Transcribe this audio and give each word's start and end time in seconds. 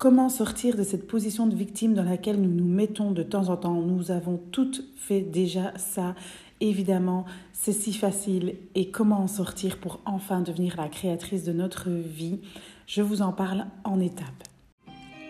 Comment 0.00 0.30
sortir 0.30 0.78
de 0.78 0.82
cette 0.82 1.06
position 1.06 1.46
de 1.46 1.54
victime 1.54 1.92
dans 1.92 2.04
laquelle 2.04 2.40
nous 2.40 2.48
nous 2.48 2.64
mettons 2.64 3.10
de 3.10 3.22
temps 3.22 3.50
en 3.50 3.58
temps? 3.58 3.82
Nous 3.82 4.10
avons 4.10 4.40
toutes 4.50 4.82
fait 4.96 5.20
déjà 5.20 5.76
ça. 5.76 6.14
Évidemment, 6.62 7.26
c'est 7.52 7.74
si 7.74 7.92
facile. 7.92 8.56
Et 8.74 8.90
comment 8.90 9.18
en 9.18 9.26
sortir 9.26 9.76
pour 9.76 10.00
enfin 10.06 10.40
devenir 10.40 10.78
la 10.78 10.88
créatrice 10.88 11.44
de 11.44 11.52
notre 11.52 11.90
vie? 11.90 12.40
Je 12.86 13.02
vous 13.02 13.20
en 13.20 13.32
parle 13.32 13.66
en 13.84 14.00
étapes. 14.00 14.44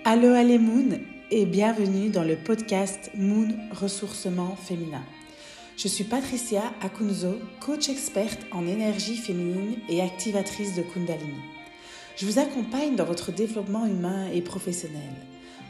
Allô, 0.05 0.29
allez 0.29 0.61
Moon 0.61 1.01
et 1.33 1.47
bienvenue 1.47 2.11
dans 2.11 2.23
le 2.23 2.37
podcast 2.37 3.11
Moon 3.17 3.49
Ressourcement 3.73 4.55
Féminin. 4.55 5.03
Je 5.77 5.89
suis 5.89 6.05
Patricia 6.05 6.63
Akunzo, 6.81 7.35
coach 7.59 7.89
experte 7.89 8.47
en 8.53 8.65
énergie 8.69 9.17
féminine 9.17 9.79
et 9.89 10.01
activatrice 10.01 10.77
de 10.77 10.83
Kundalini. 10.83 11.43
Je 12.17 12.27
vous 12.27 12.39
accompagne 12.39 12.97
dans 12.97 13.05
votre 13.05 13.33
développement 13.33 13.87
humain 13.87 14.29
et 14.33 14.43
professionnel. 14.43 15.11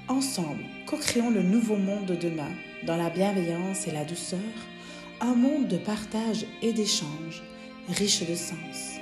Ensemble, 0.09 0.65
co-créons 0.87 1.31
le 1.31 1.43
nouveau 1.43 1.77
monde 1.77 2.07
de 2.07 2.17
demain, 2.17 2.51
dans 2.85 2.97
la 2.97 3.11
bienveillance 3.11 3.87
et 3.87 3.93
la 3.93 4.05
douceur, 4.05 4.39
un 5.21 5.35
monde 5.35 5.69
de 5.69 5.77
partage 5.77 6.47
et 6.63 6.73
d'échange, 6.73 7.43
riche 7.89 8.27
de 8.29 8.35
sens. 8.35 9.00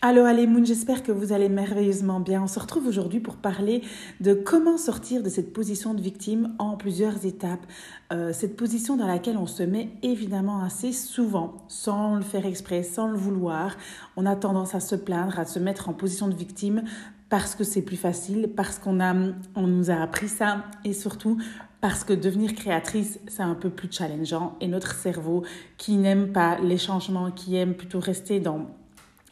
Allô 0.00 0.22
Moon, 0.46 0.64
j'espère 0.64 1.02
que 1.02 1.10
vous 1.10 1.32
allez 1.32 1.48
merveilleusement 1.48 2.20
bien. 2.20 2.44
On 2.44 2.46
se 2.46 2.60
retrouve 2.60 2.86
aujourd'hui 2.86 3.18
pour 3.18 3.34
parler 3.34 3.82
de 4.20 4.32
comment 4.32 4.78
sortir 4.78 5.24
de 5.24 5.28
cette 5.28 5.52
position 5.52 5.92
de 5.92 6.00
victime 6.00 6.54
en 6.60 6.76
plusieurs 6.76 7.26
étapes. 7.26 7.66
Euh, 8.12 8.32
cette 8.32 8.56
position 8.56 8.96
dans 8.96 9.08
laquelle 9.08 9.36
on 9.36 9.48
se 9.48 9.64
met 9.64 9.90
évidemment 10.04 10.62
assez 10.62 10.92
souvent, 10.92 11.64
sans 11.66 12.14
le 12.14 12.22
faire 12.22 12.46
exprès, 12.46 12.84
sans 12.84 13.08
le 13.08 13.16
vouloir. 13.16 13.76
On 14.16 14.24
a 14.24 14.36
tendance 14.36 14.76
à 14.76 14.78
se 14.78 14.94
plaindre, 14.94 15.36
à 15.36 15.44
se 15.46 15.58
mettre 15.58 15.88
en 15.88 15.94
position 15.94 16.28
de 16.28 16.34
victime 16.36 16.84
parce 17.28 17.56
que 17.56 17.64
c'est 17.64 17.82
plus 17.82 17.96
facile, 17.96 18.52
parce 18.54 18.78
qu'on 18.78 19.00
a, 19.00 19.16
on 19.56 19.66
nous 19.66 19.90
a 19.90 19.96
appris 19.96 20.28
ça 20.28 20.62
et 20.84 20.92
surtout 20.92 21.38
parce 21.80 22.04
que 22.04 22.12
devenir 22.12 22.54
créatrice, 22.54 23.18
c'est 23.26 23.42
un 23.42 23.56
peu 23.56 23.68
plus 23.68 23.88
challengeant 23.90 24.56
et 24.60 24.68
notre 24.68 24.94
cerveau 24.94 25.42
qui 25.76 25.96
n'aime 25.96 26.30
pas 26.32 26.56
les 26.60 26.78
changements, 26.78 27.32
qui 27.32 27.56
aime 27.56 27.74
plutôt 27.74 27.98
rester 27.98 28.38
dans 28.38 28.77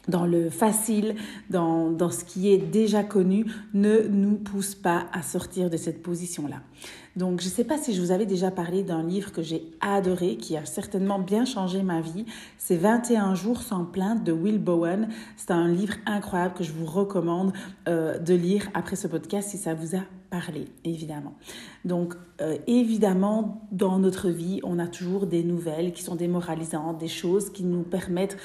dans 0.07 0.25
le 0.25 0.49
facile, 0.49 1.15
dans, 1.49 1.91
dans, 1.91 2.09
ce 2.09 2.23
qui 2.23 2.51
est 2.51 2.57
déjà 2.57 3.03
connu, 3.03 3.45
ne 3.73 4.07
nous 4.07 4.35
pousse 4.35 4.75
pas 4.75 5.07
à 5.13 5.21
sortir 5.21 5.69
de 5.69 5.77
cette 5.77 6.01
position-là. 6.01 6.61
Donc, 7.17 7.41
je 7.41 7.47
ne 7.47 7.51
sais 7.51 7.63
pas 7.63 7.79
si 7.79 7.95
je 7.95 8.01
vous 8.01 8.11
avais 8.11 8.27
déjà 8.27 8.51
parlé 8.51 8.83
d'un 8.83 9.01
livre 9.01 9.31
que 9.31 9.41
j'ai 9.41 9.71
adoré, 9.81 10.37
qui 10.37 10.55
a 10.55 10.65
certainement 10.65 11.17
bien 11.17 11.45
changé 11.45 11.81
ma 11.81 11.99
vie. 11.99 12.25
C'est 12.59 12.77
21 12.77 13.33
jours 13.33 13.61
sans 13.63 13.85
plainte 13.85 14.23
de 14.23 14.31
Will 14.31 14.59
Bowen. 14.59 15.09
C'est 15.35 15.49
un 15.49 15.67
livre 15.67 15.95
incroyable 16.05 16.53
que 16.53 16.63
je 16.63 16.71
vous 16.71 16.85
recommande 16.85 17.53
euh, 17.87 18.19
de 18.19 18.35
lire 18.35 18.69
après 18.75 18.95
ce 18.95 19.07
podcast 19.07 19.49
si 19.49 19.57
ça 19.57 19.73
vous 19.73 19.95
a 19.95 20.01
parlé, 20.29 20.65
évidemment. 20.83 21.33
Donc, 21.85 22.13
euh, 22.41 22.57
évidemment, 22.67 23.67
dans 23.71 23.97
notre 23.97 24.29
vie, 24.29 24.59
on 24.63 24.77
a 24.77 24.87
toujours 24.87 25.25
des 25.25 25.43
nouvelles 25.43 25.93
qui 25.93 26.03
sont 26.03 26.15
démoralisantes, 26.15 26.99
des 26.99 27.07
choses 27.07 27.49
qui 27.49 27.63
nous 27.63 27.81
permettent 27.81 28.37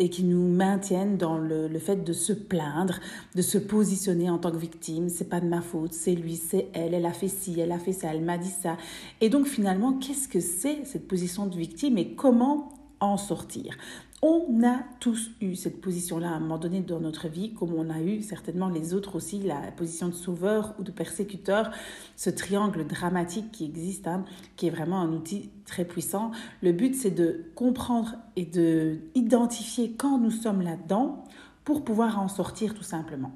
et 0.00 0.08
qui 0.08 0.24
nous 0.24 0.48
maintiennent 0.48 1.16
dans 1.18 1.38
le, 1.38 1.68
le, 1.68 1.78
fait 1.78 2.02
de 2.02 2.12
se 2.12 2.32
plaindre, 2.32 2.98
de 3.36 3.42
se 3.42 3.58
positionner 3.58 4.30
en 4.30 4.38
tant 4.38 4.50
que 4.50 4.56
victime. 4.56 5.10
C'est 5.10 5.28
pas 5.28 5.40
de 5.40 5.46
ma 5.46 5.60
faute, 5.60 5.92
c'est 5.92 6.14
lui, 6.14 6.36
c'est 6.36 6.68
elle, 6.72 6.94
elle 6.94 7.06
a 7.06 7.12
fait 7.12 7.28
ci, 7.28 7.60
elle 7.60 7.70
a 7.70 7.78
fait 7.78 7.92
ça, 7.92 8.08
elle 8.12 8.22
m'a 8.22 8.38
dit 8.38 8.48
ça. 8.48 8.78
Et 9.20 9.28
donc 9.28 9.46
finalement, 9.46 9.92
qu'est-ce 9.92 10.26
que 10.26 10.40
c'est 10.40 10.84
cette 10.86 11.06
position 11.06 11.46
de 11.46 11.56
victime 11.56 11.98
et 11.98 12.14
comment 12.14 12.72
en 13.00 13.16
sortir 13.16 13.76
on 14.22 14.62
a 14.64 14.80
tous 14.98 15.30
eu 15.40 15.54
cette 15.54 15.80
position-là 15.80 16.28
à 16.28 16.32
un 16.32 16.40
moment 16.40 16.58
donné 16.58 16.80
dans 16.80 17.00
notre 17.00 17.28
vie, 17.28 17.54
comme 17.54 17.72
on 17.72 17.88
a 17.88 18.00
eu 18.00 18.20
certainement 18.20 18.68
les 18.68 18.92
autres 18.92 19.16
aussi, 19.16 19.38
la 19.38 19.72
position 19.72 20.08
de 20.08 20.14
sauveur 20.14 20.74
ou 20.78 20.82
de 20.82 20.90
persécuteur, 20.90 21.70
ce 22.16 22.28
triangle 22.28 22.86
dramatique 22.86 23.50
qui 23.50 23.64
existe, 23.64 24.06
hein, 24.06 24.24
qui 24.56 24.66
est 24.66 24.70
vraiment 24.70 25.00
un 25.00 25.12
outil 25.12 25.50
très 25.64 25.86
puissant. 25.86 26.32
Le 26.60 26.72
but, 26.72 26.94
c'est 26.94 27.10
de 27.10 27.46
comprendre 27.54 28.16
et 28.36 28.44
de 28.44 28.98
identifier 29.14 29.92
quand 29.92 30.18
nous 30.18 30.30
sommes 30.30 30.60
là-dedans 30.60 31.24
pour 31.64 31.82
pouvoir 31.82 32.20
en 32.20 32.28
sortir 32.28 32.74
tout 32.74 32.82
simplement. 32.82 33.32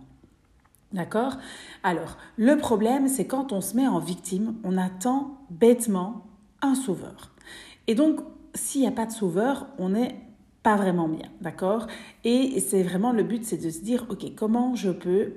D'accord? 0.93 1.39
Alors, 1.83 2.19
le 2.37 2.59
problème, 2.59 3.09
c'est 3.09 3.27
quand 3.27 3.53
on 3.53 3.63
se 3.63 3.75
met 3.75 3.89
en 3.89 4.01
victime, 4.01 4.57
on 4.65 4.77
attend 4.77 5.39
bêtement 5.49 6.27
un 6.61 6.75
sauveur. 6.75 7.33
Et 7.87 7.95
donc, 7.95 8.21
s'il 8.55 8.83
n'y 8.83 8.87
a 8.87 8.93
pas 8.93 9.07
de 9.07 9.13
sauveur, 9.13 9.67
on 9.79 9.91
n'est 9.91 10.17
pas 10.63 10.77
vraiment 10.77 11.09
bien, 11.09 11.29
d'accord? 11.41 11.87
Et 12.25 12.59
c'est 12.61 12.83
vraiment 12.83 13.13
le 13.13 13.23
but, 13.23 13.45
c'est 13.45 13.63
de 13.63 13.71
se 13.71 13.81
dire, 13.81 14.07
ok, 14.09 14.35
comment 14.35 14.75
je 14.75 14.91
peux 14.91 15.33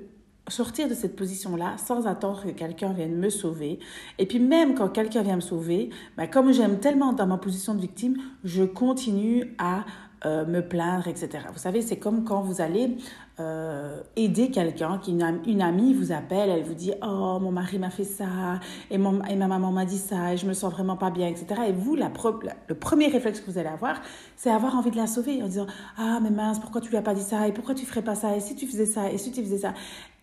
sortir 0.48 0.88
de 0.88 0.94
cette 0.94 1.16
position-là 1.16 1.76
sans 1.76 2.06
attendre 2.06 2.44
que 2.44 2.50
quelqu'un 2.50 2.92
vienne 2.92 3.16
me 3.16 3.28
sauver? 3.28 3.78
Et 4.18 4.26
puis 4.26 4.38
même 4.40 4.74
quand 4.74 4.88
quelqu'un 4.88 5.22
vient 5.22 5.36
me 5.36 5.42
sauver, 5.42 5.90
bah, 6.16 6.26
comme 6.26 6.52
j'aime 6.52 6.80
tellement 6.80 7.12
dans 7.12 7.26
ma 7.26 7.36
position 7.36 7.74
de 7.74 7.80
victime, 7.80 8.16
je 8.44 8.64
continue 8.64 9.54
à 9.58 9.84
euh, 10.24 10.46
me 10.46 10.66
plaindre, 10.66 11.06
etc. 11.06 11.44
Vous 11.52 11.58
savez, 11.58 11.82
c'est 11.82 11.98
comme 11.98 12.24
quand 12.24 12.40
vous 12.40 12.60
allez 12.60 12.96
euh, 13.40 14.00
aider 14.16 14.50
quelqu'un, 14.50 14.98
qui 14.98 15.12
une, 15.12 15.62
amie 15.62 15.94
vous 15.94 16.12
appelle, 16.12 16.50
elle 16.50 16.64
vous 16.64 16.74
dit 16.74 16.92
oh 17.02 17.38
mon 17.40 17.52
mari 17.52 17.78
m'a 17.78 17.90
fait 17.90 18.04
ça 18.04 18.60
et, 18.90 18.98
ma 18.98 19.46
maman 19.46 19.70
m'a 19.72 19.84
dit 19.84 19.98
ça 19.98 20.34
et 20.34 20.36
je 20.36 20.46
me 20.46 20.52
sens 20.52 20.72
vraiment 20.72 20.96
pas 20.96 21.10
bien, 21.10 21.28
etc. 21.28 21.46
Et 21.68 21.72
vous, 21.72 21.96
le 21.96 22.74
premier 22.74 23.06
réflexe 23.08 23.40
que 23.40 23.50
vous 23.50 23.58
allez 23.58 23.68
avoir, 23.68 24.00
c'est 24.36 24.50
avoir 24.50 24.76
envie 24.76 24.90
de 24.90 24.96
la 24.96 25.06
sauver 25.06 25.42
en 25.42 25.46
disant 25.46 25.66
ah 25.96 26.18
mais 26.22 26.30
mince 26.30 26.58
pourquoi 26.58 26.80
tu 26.80 26.90
lui 26.90 26.96
as 26.96 27.02
pas 27.02 27.14
dit 27.14 27.22
ça 27.22 27.46
et 27.48 27.52
pourquoi 27.52 27.74
tu 27.74 27.86
ferais 27.86 28.02
pas 28.02 28.14
ça 28.14 28.36
et 28.36 28.40
si 28.40 28.56
tu 28.56 28.66
faisais 28.66 28.86
ça 28.86 29.10
et 29.10 29.18
si 29.18 29.32
tu 29.32 29.42
faisais 29.42 29.58
ça. 29.58 29.74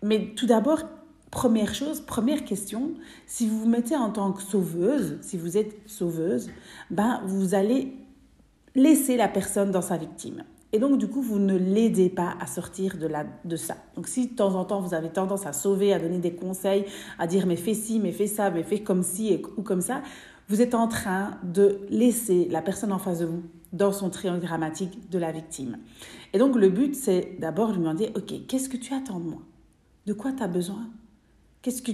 Mais 0.04 0.34
tout 0.36 0.46
d'abord 0.46 0.80
Première 1.36 1.76
chose, 1.76 2.00
première 2.00 2.46
question, 2.46 2.94
si 3.28 3.46
vous 3.46 3.60
vous 3.60 3.68
mettez 3.68 3.98
en 3.98 4.10
tant 4.10 4.32
que 4.32 4.42
sauveuse, 4.42 5.18
si 5.20 5.38
vous 5.38 5.58
êtes 5.58 5.76
sauveuse, 5.86 6.50
ben 6.90 7.22
vous 7.26 7.56
allez 7.56 7.94
laisser 8.74 9.18
la 9.18 9.28
personne 9.28 9.70
dans 9.70 9.82
sa 9.82 9.98
victime. 9.98 10.46
Et 10.76 10.78
donc, 10.78 10.98
du 10.98 11.08
coup, 11.08 11.22
vous 11.22 11.40
ne 11.40 11.56
l'aidez 11.56 12.10
pas 12.10 12.36
à 12.38 12.48
sortir 12.48 12.98
de, 12.98 13.08
la, 13.08 13.26
de 13.46 13.56
ça. 13.56 13.78
Donc, 13.96 14.10
si 14.10 14.28
de 14.28 14.36
temps 14.36 14.56
en 14.56 14.66
temps, 14.66 14.82
vous 14.82 14.94
avez 14.94 15.08
tendance 15.08 15.46
à 15.46 15.54
sauver, 15.54 15.94
à 15.94 16.00
donner 16.00 16.18
des 16.18 16.36
conseils, 16.36 16.84
à 17.18 17.28
dire 17.28 17.48
mais 17.48 17.56
fais 17.56 17.74
ci, 17.74 17.98
mais 17.98 18.12
fais 18.12 18.28
ça, 18.28 18.52
mais 18.52 18.62
fais 18.62 18.80
comme 18.80 19.02
ci 19.02 19.42
ou 19.56 19.62
comme 19.62 19.80
ça, 19.80 20.02
vous 20.50 20.62
êtes 20.62 20.76
en 20.76 20.90
train 20.90 21.38
de 21.44 21.80
laisser 21.90 22.50
la 22.52 22.62
personne 22.62 22.92
en 22.92 23.00
face 23.00 23.20
de 23.20 23.26
vous 23.26 23.44
dans 23.72 23.94
son 23.94 24.10
triangle 24.10 24.42
dramatique 24.42 25.10
de 25.10 25.18
la 25.18 25.32
victime. 25.32 25.78
Et 26.34 26.40
donc, 26.40 26.58
le 26.58 26.68
but, 26.68 26.94
c'est 26.94 27.38
d'abord 27.40 27.72
lui 27.72 27.78
demander, 27.78 28.10
OK, 28.14 28.34
qu'est-ce 28.46 28.68
que 28.68 28.76
tu 28.76 28.94
attends 28.94 29.22
de 29.22 29.30
moi? 29.30 29.44
De 30.08 30.12
quoi 30.12 30.34
tu 30.34 30.44
as 30.44 30.50
besoin? 30.50 30.90
Qu'est-ce 31.62 31.82
que 31.82 31.94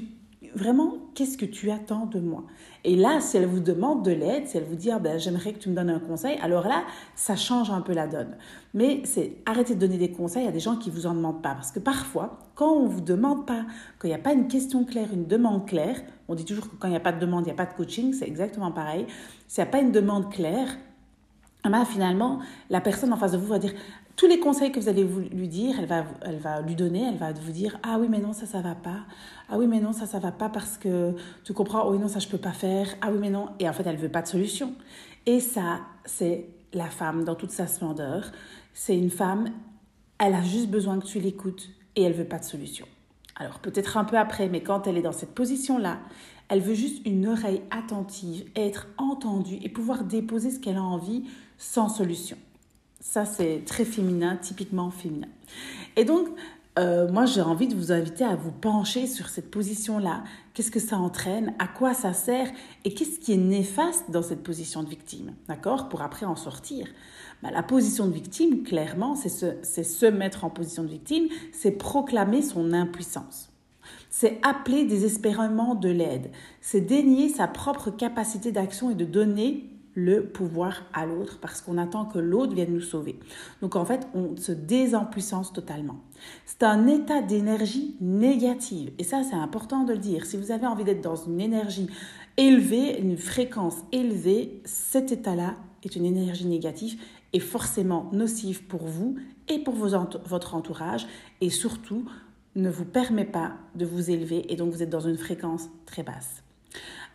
vraiment, 0.55 0.93
qu'est-ce 1.15 1.37
que 1.37 1.45
tu 1.45 1.71
attends 1.71 2.05
de 2.05 2.19
moi? 2.19 2.43
Et 2.83 2.95
là, 2.95 3.19
si 3.19 3.37
elle 3.37 3.45
vous 3.45 3.59
demande 3.59 4.03
de 4.03 4.11
l'aide, 4.11 4.47
si 4.47 4.57
elle 4.57 4.63
vous 4.63 4.75
dit, 4.75 4.91
ah 4.91 4.99
ben, 4.99 5.19
j'aimerais 5.19 5.53
que 5.53 5.59
tu 5.59 5.69
me 5.69 5.75
donnes 5.75 5.89
un 5.89 5.99
conseil, 5.99 6.37
alors 6.41 6.67
là, 6.67 6.83
ça 7.15 7.35
change 7.35 7.69
un 7.69 7.81
peu 7.81 7.93
la 7.93 8.07
donne. 8.07 8.35
Mais 8.73 9.01
c'est 9.05 9.37
arrêtez 9.45 9.75
de 9.75 9.79
donner 9.79 9.97
des 9.97 10.11
conseils 10.11 10.47
à 10.47 10.51
des 10.51 10.59
gens 10.59 10.75
qui 10.75 10.89
ne 10.89 10.95
vous 10.95 11.05
en 11.05 11.13
demandent 11.13 11.41
pas. 11.41 11.53
Parce 11.53 11.71
que 11.71 11.79
parfois, 11.79 12.39
quand 12.55 12.71
on 12.71 12.83
ne 12.83 12.89
vous 12.89 13.01
demande 13.01 13.45
pas, 13.45 13.65
quand 13.99 14.07
il 14.07 14.11
n'y 14.11 14.15
a 14.15 14.19
pas 14.19 14.33
une 14.33 14.47
question 14.47 14.83
claire, 14.83 15.09
une 15.13 15.27
demande 15.27 15.65
claire, 15.67 16.01
on 16.27 16.35
dit 16.35 16.45
toujours 16.45 16.69
que 16.69 16.75
quand 16.75 16.87
il 16.87 16.91
n'y 16.91 16.97
a 16.97 17.01
pas 17.01 17.11
de 17.11 17.19
demande, 17.19 17.43
il 17.43 17.47
n'y 17.47 17.51
a 17.51 17.55
pas 17.55 17.65
de 17.65 17.73
coaching, 17.73 18.13
c'est 18.13 18.27
exactement 18.27 18.71
pareil. 18.71 19.05
S'il 19.47 19.63
n'y 19.63 19.69
a 19.69 19.71
pas 19.71 19.79
une 19.79 19.91
demande 19.91 20.31
claire, 20.31 20.67
ah 21.63 21.69
ben, 21.69 21.85
finalement, 21.85 22.39
la 22.71 22.81
personne 22.81 23.13
en 23.13 23.17
face 23.17 23.33
de 23.33 23.37
vous 23.37 23.47
va 23.47 23.59
dire 23.59 23.73
tous 24.21 24.27
les 24.27 24.39
conseils 24.39 24.71
que 24.71 24.79
vous 24.79 24.87
allez 24.87 25.03
lui 25.03 25.47
dire, 25.47 25.79
elle 25.79 25.87
va, 25.87 26.05
elle 26.21 26.37
va 26.37 26.61
lui 26.61 26.75
donner, 26.75 27.07
elle 27.07 27.17
va 27.17 27.33
vous 27.33 27.51
dire 27.51 27.79
ah 27.81 27.97
oui 27.99 28.05
mais 28.07 28.19
non 28.19 28.33
ça 28.33 28.45
ça 28.45 28.61
va 28.61 28.75
pas, 28.75 28.99
ah 29.49 29.57
oui 29.57 29.65
mais 29.65 29.79
non 29.79 29.93
ça 29.93 30.05
ça 30.05 30.19
va 30.19 30.31
pas 30.31 30.47
parce 30.47 30.77
que 30.77 31.15
tu 31.43 31.53
comprends, 31.53 31.87
oh 31.87 31.93
oui 31.93 31.97
non 31.97 32.07
ça 32.07 32.19
je 32.19 32.27
peux 32.27 32.37
pas 32.37 32.51
faire, 32.51 32.87
ah 33.01 33.07
oui 33.11 33.17
mais 33.19 33.31
non 33.31 33.47
et 33.57 33.67
en 33.67 33.73
fait 33.73 33.81
elle 33.87 33.97
veut 33.97 34.09
pas 34.09 34.21
de 34.21 34.27
solution. 34.27 34.75
Et 35.25 35.39
ça 35.39 35.79
c'est 36.05 36.45
la 36.71 36.85
femme 36.85 37.23
dans 37.23 37.33
toute 37.33 37.49
sa 37.49 37.65
splendeur, 37.65 38.31
c'est 38.75 38.95
une 38.95 39.09
femme, 39.09 39.49
elle 40.19 40.35
a 40.35 40.43
juste 40.43 40.69
besoin 40.69 40.99
que 40.99 41.07
tu 41.07 41.19
l'écoutes 41.19 41.69
et 41.95 42.03
elle 42.03 42.13
veut 42.13 42.23
pas 42.23 42.37
de 42.37 42.45
solution. 42.45 42.85
Alors 43.37 43.57
peut-être 43.57 43.97
un 43.97 44.03
peu 44.03 44.19
après, 44.19 44.49
mais 44.49 44.61
quand 44.61 44.85
elle 44.85 44.99
est 44.99 45.01
dans 45.01 45.13
cette 45.13 45.33
position-là, 45.33 45.97
elle 46.47 46.59
veut 46.59 46.75
juste 46.75 47.03
une 47.07 47.27
oreille 47.27 47.63
attentive, 47.71 48.45
être 48.55 48.85
entendue 48.99 49.57
et 49.63 49.69
pouvoir 49.69 50.03
déposer 50.03 50.51
ce 50.51 50.59
qu'elle 50.59 50.77
a 50.77 50.83
envie 50.83 51.23
sans 51.57 51.89
solution. 51.89 52.37
Ça, 53.01 53.25
c'est 53.25 53.63
très 53.65 53.83
féminin, 53.83 54.37
typiquement 54.37 54.91
féminin. 54.91 55.27
Et 55.95 56.05
donc, 56.05 56.27
euh, 56.77 57.11
moi, 57.11 57.25
j'ai 57.25 57.41
envie 57.41 57.67
de 57.67 57.75
vous 57.75 57.91
inviter 57.91 58.23
à 58.23 58.35
vous 58.35 58.51
pencher 58.51 59.07
sur 59.07 59.27
cette 59.27 59.49
position-là. 59.49 60.23
Qu'est-ce 60.53 60.69
que 60.69 60.79
ça 60.79 60.97
entraîne? 60.97 61.55
À 61.57 61.67
quoi 61.67 61.95
ça 61.95 62.13
sert? 62.13 62.47
Et 62.85 62.93
qu'est-ce 62.93 63.19
qui 63.19 63.33
est 63.33 63.37
néfaste 63.37 64.11
dans 64.11 64.21
cette 64.21 64.43
position 64.43 64.83
de 64.83 64.87
victime? 64.87 65.33
D'accord? 65.47 65.89
Pour 65.89 66.03
après 66.03 66.27
en 66.27 66.35
sortir. 66.35 66.85
Bah, 67.41 67.49
la 67.51 67.63
position 67.63 68.05
de 68.05 68.13
victime, 68.13 68.61
clairement, 68.61 69.15
c'est 69.15 69.29
se, 69.29 69.83
se 69.83 70.05
mettre 70.05 70.45
en 70.45 70.51
position 70.51 70.83
de 70.83 70.89
victime, 70.89 71.27
c'est 71.51 71.71
proclamer 71.71 72.43
son 72.43 72.71
impuissance. 72.71 73.49
C'est 74.11 74.39
appeler 74.43 74.85
désespérément 74.85 75.73
de 75.73 75.89
l'aide. 75.89 76.29
C'est 76.61 76.81
dénier 76.81 77.29
sa 77.29 77.47
propre 77.47 77.89
capacité 77.89 78.51
d'action 78.51 78.91
et 78.91 78.95
de 78.95 79.05
donner 79.05 79.70
le 79.93 80.25
pouvoir 80.25 80.83
à 80.93 81.05
l'autre 81.05 81.39
parce 81.39 81.61
qu'on 81.61 81.77
attend 81.77 82.05
que 82.05 82.19
l'autre 82.19 82.53
vienne 82.53 82.73
nous 82.73 82.81
sauver. 82.81 83.19
Donc 83.61 83.75
en 83.75 83.85
fait, 83.85 84.07
on 84.13 84.35
se 84.37 84.51
désempuissance 84.51 85.53
totalement. 85.53 85.99
C'est 86.45 86.63
un 86.63 86.87
état 86.87 87.21
d'énergie 87.21 87.95
négative. 87.99 88.91
Et 88.99 89.03
ça, 89.03 89.23
c'est 89.23 89.35
important 89.35 89.83
de 89.83 89.93
le 89.93 89.99
dire. 89.99 90.25
Si 90.25 90.37
vous 90.37 90.51
avez 90.51 90.67
envie 90.67 90.83
d'être 90.83 91.01
dans 91.01 91.15
une 91.15 91.41
énergie 91.41 91.89
élevée, 92.37 92.99
une 92.99 93.17
fréquence 93.17 93.77
élevée, 93.91 94.61
cet 94.65 95.11
état-là 95.11 95.55
est 95.83 95.95
une 95.95 96.05
énergie 96.05 96.47
négative 96.47 97.01
et 97.33 97.39
forcément 97.39 98.09
nocive 98.13 98.63
pour 98.63 98.85
vous 98.85 99.15
et 99.47 99.59
pour 99.59 99.75
votre 99.75 100.55
entourage 100.55 101.07
et 101.41 101.49
surtout 101.49 102.05
ne 102.55 102.69
vous 102.69 102.85
permet 102.85 103.25
pas 103.25 103.53
de 103.75 103.85
vous 103.85 104.11
élever 104.11 104.51
et 104.51 104.55
donc 104.55 104.71
vous 104.71 104.83
êtes 104.83 104.89
dans 104.89 104.99
une 104.99 105.17
fréquence 105.17 105.69
très 105.85 106.03
basse. 106.03 106.43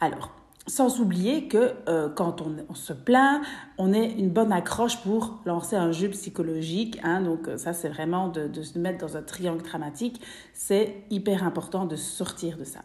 Alors, 0.00 0.34
sans 0.66 1.00
oublier 1.00 1.48
que 1.48 1.74
euh, 1.88 2.08
quand 2.08 2.42
on, 2.42 2.74
se 2.74 2.92
plaint, 2.92 3.42
on 3.78 3.92
est 3.92 4.12
une 4.12 4.30
bonne 4.30 4.52
accroche 4.52 5.00
pour 5.02 5.40
lancer 5.44 5.76
un 5.76 5.92
jeu 5.92 6.08
psychologique. 6.10 6.98
Hein, 7.02 7.20
donc 7.20 7.48
ça, 7.56 7.72
c'est 7.72 7.88
vraiment 7.88 8.28
de, 8.28 8.48
de, 8.48 8.62
se 8.62 8.78
mettre 8.78 8.98
dans 8.98 9.16
un 9.16 9.22
triangle 9.22 9.62
dramatique. 9.62 10.20
C'est 10.52 11.04
hyper 11.10 11.44
important 11.44 11.86
de 11.86 11.96
sortir 11.96 12.58
de 12.58 12.64
ça. 12.64 12.80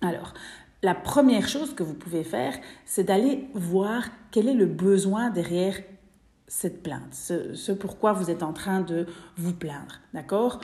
Alors, 0.00 0.32
la 0.82 0.94
première 0.94 1.48
chose 1.48 1.74
que 1.74 1.82
vous 1.82 1.94
pouvez 1.94 2.24
faire, 2.24 2.54
c'est 2.84 3.04
d'aller 3.04 3.48
voir 3.54 4.04
quel 4.30 4.48
est 4.48 4.54
le 4.54 4.66
besoin 4.66 5.30
derrière 5.30 5.74
cette 6.46 6.82
plainte, 6.82 7.12
ce, 7.12 7.72
pourquoi 7.72 8.14
vous 8.14 8.30
êtes 8.30 8.42
en 8.42 8.54
train 8.54 8.80
de 8.80 9.06
vous 9.36 9.52
plaindre, 9.52 10.00
d'accord? 10.14 10.60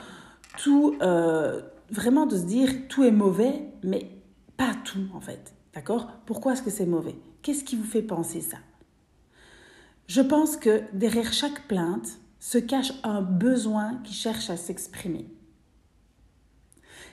Tout, 0.57 0.97
euh, 1.01 1.61
vraiment 1.91 2.25
de 2.25 2.37
se 2.37 2.45
dire 2.45 2.69
tout 2.89 3.03
est 3.03 3.11
mauvais, 3.11 3.65
mais 3.83 4.09
pas 4.57 4.71
tout 4.83 5.07
en 5.13 5.21
fait. 5.21 5.53
D'accord? 5.75 6.07
Pourquoi 6.25 6.53
est-ce 6.53 6.63
que 6.63 6.71
c'est 6.71 6.85
mauvais? 6.85 7.15
Qu'est-ce 7.41 7.65
qui 7.65 7.75
vous 7.75 7.83
fait 7.83 8.01
penser 8.01 8.41
ça? 8.41 8.57
Je 10.07 10.21
pense 10.21 10.55
que 10.55 10.83
derrière 10.93 11.33
chaque 11.33 11.67
plainte 11.67 12.17
se 12.39 12.57
cache 12.57 12.93
un 13.03 13.21
besoin 13.21 13.99
qui 14.03 14.13
cherche 14.13 14.49
à 14.49 14.57
s'exprimer. 14.57 15.25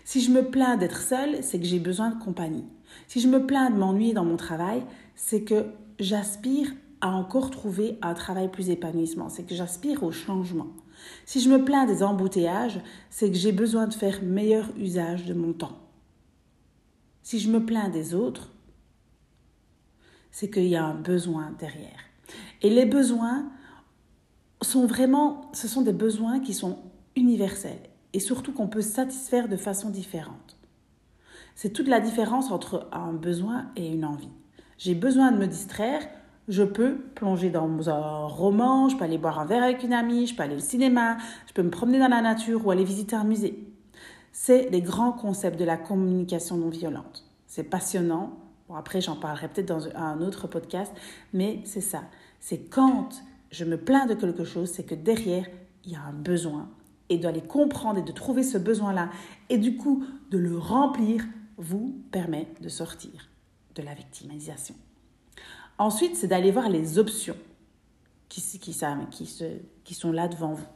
Si 0.05 0.21
je 0.21 0.31
me 0.31 0.43
plains 0.51 0.77
d'être 0.77 1.01
seule, 1.01 1.43
c'est 1.43 1.59
que 1.59 1.67
j'ai 1.67 1.79
besoin 1.79 2.11
de 2.11 2.23
compagnie. 2.23 2.67
Si 3.09 3.21
je 3.21 3.29
me 3.29 3.47
plains 3.47 3.71
de 3.71 3.77
m'ennuyer 3.77 4.15
dans 4.15 4.25
mon 4.25 4.37
travail, 4.37 4.85
c'est 5.17 5.43
que 5.43 5.67
j'aspire 5.99 6.73
à 7.01 7.11
encore 7.11 7.51
trouver 7.51 7.99
un 8.01 8.15
travail 8.15 8.49
plus 8.51 8.71
épanouissement, 8.71 9.29
c'est 9.29 9.43
que 9.43 9.57
j'aspire 9.57 10.05
au 10.05 10.13
changement. 10.13 10.69
Si 11.27 11.41
je 11.41 11.51
me 11.51 11.65
plains 11.65 11.85
des 11.85 12.03
embouteillages, 12.05 12.81
c'est 13.11 13.29
que 13.29 13.37
j'ai 13.37 13.51
besoin 13.51 13.89
de 13.89 13.95
faire 13.95 14.23
meilleur 14.23 14.69
usage 14.77 15.25
de 15.25 15.35
mon 15.35 15.53
temps. 15.53 15.82
Si 17.23 17.39
je 17.39 17.51
me 17.51 17.65
plains 17.65 17.89
des 17.89 18.15
autres, 18.15 18.53
c'est 20.31 20.51
qu'il 20.51 20.67
y 20.67 20.77
a 20.77 20.85
un 20.85 20.95
besoin 20.95 21.53
derrière. 21.59 22.01
Et 22.63 22.71
les 22.71 22.87
besoins 22.87 23.51
sont 24.61 24.87
vraiment, 24.87 25.51
ce 25.53 25.69
sont 25.69 25.83
des 25.83 25.93
besoins 25.93 26.41
qui 26.41 26.55
sont 26.55 26.79
universels 27.17 27.91
et 28.13 28.21
surtout 28.21 28.53
qu'on 28.53 28.69
peut 28.69 28.83
satisfaire 28.83 29.49
de 29.49 29.57
façon 29.57 29.91
différente. 29.91 30.57
C'est 31.55 31.73
toute 31.73 31.89
la 31.89 32.01
différence 32.01 32.51
entre 32.51 32.89
un 32.93 33.13
besoin 33.13 33.67
et 33.77 33.93
une 33.93 34.05
envie. 34.05 34.31
J'ai 34.79 34.95
besoin 34.95 35.33
de 35.33 35.39
me 35.39 35.47
distraire, 35.47 36.03
je 36.49 36.63
peux 36.63 36.97
plonger 37.15 37.51
dans 37.51 37.89
un 37.89 38.27
roman, 38.27 38.89
je 38.89 38.97
peux 38.97 39.05
aller 39.05 39.19
boire 39.19 39.39
un 39.39 39.45
verre 39.45 39.63
avec 39.63 39.83
une 39.83 39.93
amie, 39.93 40.27
je 40.27 40.35
peux 40.35 40.43
aller 40.43 40.57
au 40.57 40.61
cinéma, 40.61 41.19
je 41.47 41.53
peux 41.53 41.63
me 41.63 41.71
promener 41.71 41.99
dans 41.99 42.09
la 42.09 42.23
nature 42.23 42.67
ou 42.67 42.71
aller 42.71 42.85
visiter 42.85 43.15
un 43.15 43.25
musée. 43.25 43.72
C'est 44.33 44.71
les 44.71 44.81
grands 44.81 45.13
concepts 45.13 45.59
de 45.59 45.65
la 45.65 45.77
communication 45.77 46.57
non 46.57 46.71
violente. 46.71 47.25
C'est 47.47 47.65
passionnant. 47.65 48.39
Bon, 48.69 48.75
après, 48.75 49.01
j'en 49.01 49.17
parlerai 49.17 49.49
peut-être 49.49 49.69
dans 49.69 49.89
un 49.95 50.21
autre 50.23 50.47
podcast, 50.47 50.93
mais 51.33 51.61
c'est 51.65 51.83
ça. 51.83 52.03
C'est 52.41 52.71
quand 52.71 53.11
je 53.51 53.65
me 53.65 53.77
plains 53.77 54.07
de 54.07 54.15
quelque 54.15 54.45
chose, 54.45 54.71
c'est 54.71 54.85
que 54.85 54.95
derrière, 54.95 55.47
il 55.85 55.93
y 55.93 55.97
a 55.97 56.03
un 56.03 56.13
besoin. 56.13 56.71
Et 57.11 57.19
d'aller 57.19 57.43
comprendre 57.43 57.99
et 57.99 58.03
de 58.03 58.13
trouver 58.13 58.43
ce 58.43 58.57
besoin-là, 58.57 59.11
et 59.51 59.59
du 59.59 59.77
coup 59.77 60.05
de 60.31 60.39
le 60.39 60.57
remplir, 60.57 61.25
vous 61.59 62.03
permet 62.11 62.49
de 62.63 62.71
sortir 62.71 63.29
de 63.75 63.83
la 63.83 63.93
victimisation. 63.93 64.75
Ensuite, 65.79 66.17
c'est 66.17 66.29
d'aller 66.29 66.51
voir 66.51 66.69
les 66.69 66.99
options 66.99 67.37
qui, 68.29 68.41
qui, 68.59 69.95
sont 69.95 70.13
là 70.13 70.29
devant 70.29 70.55
vous. 70.55 70.67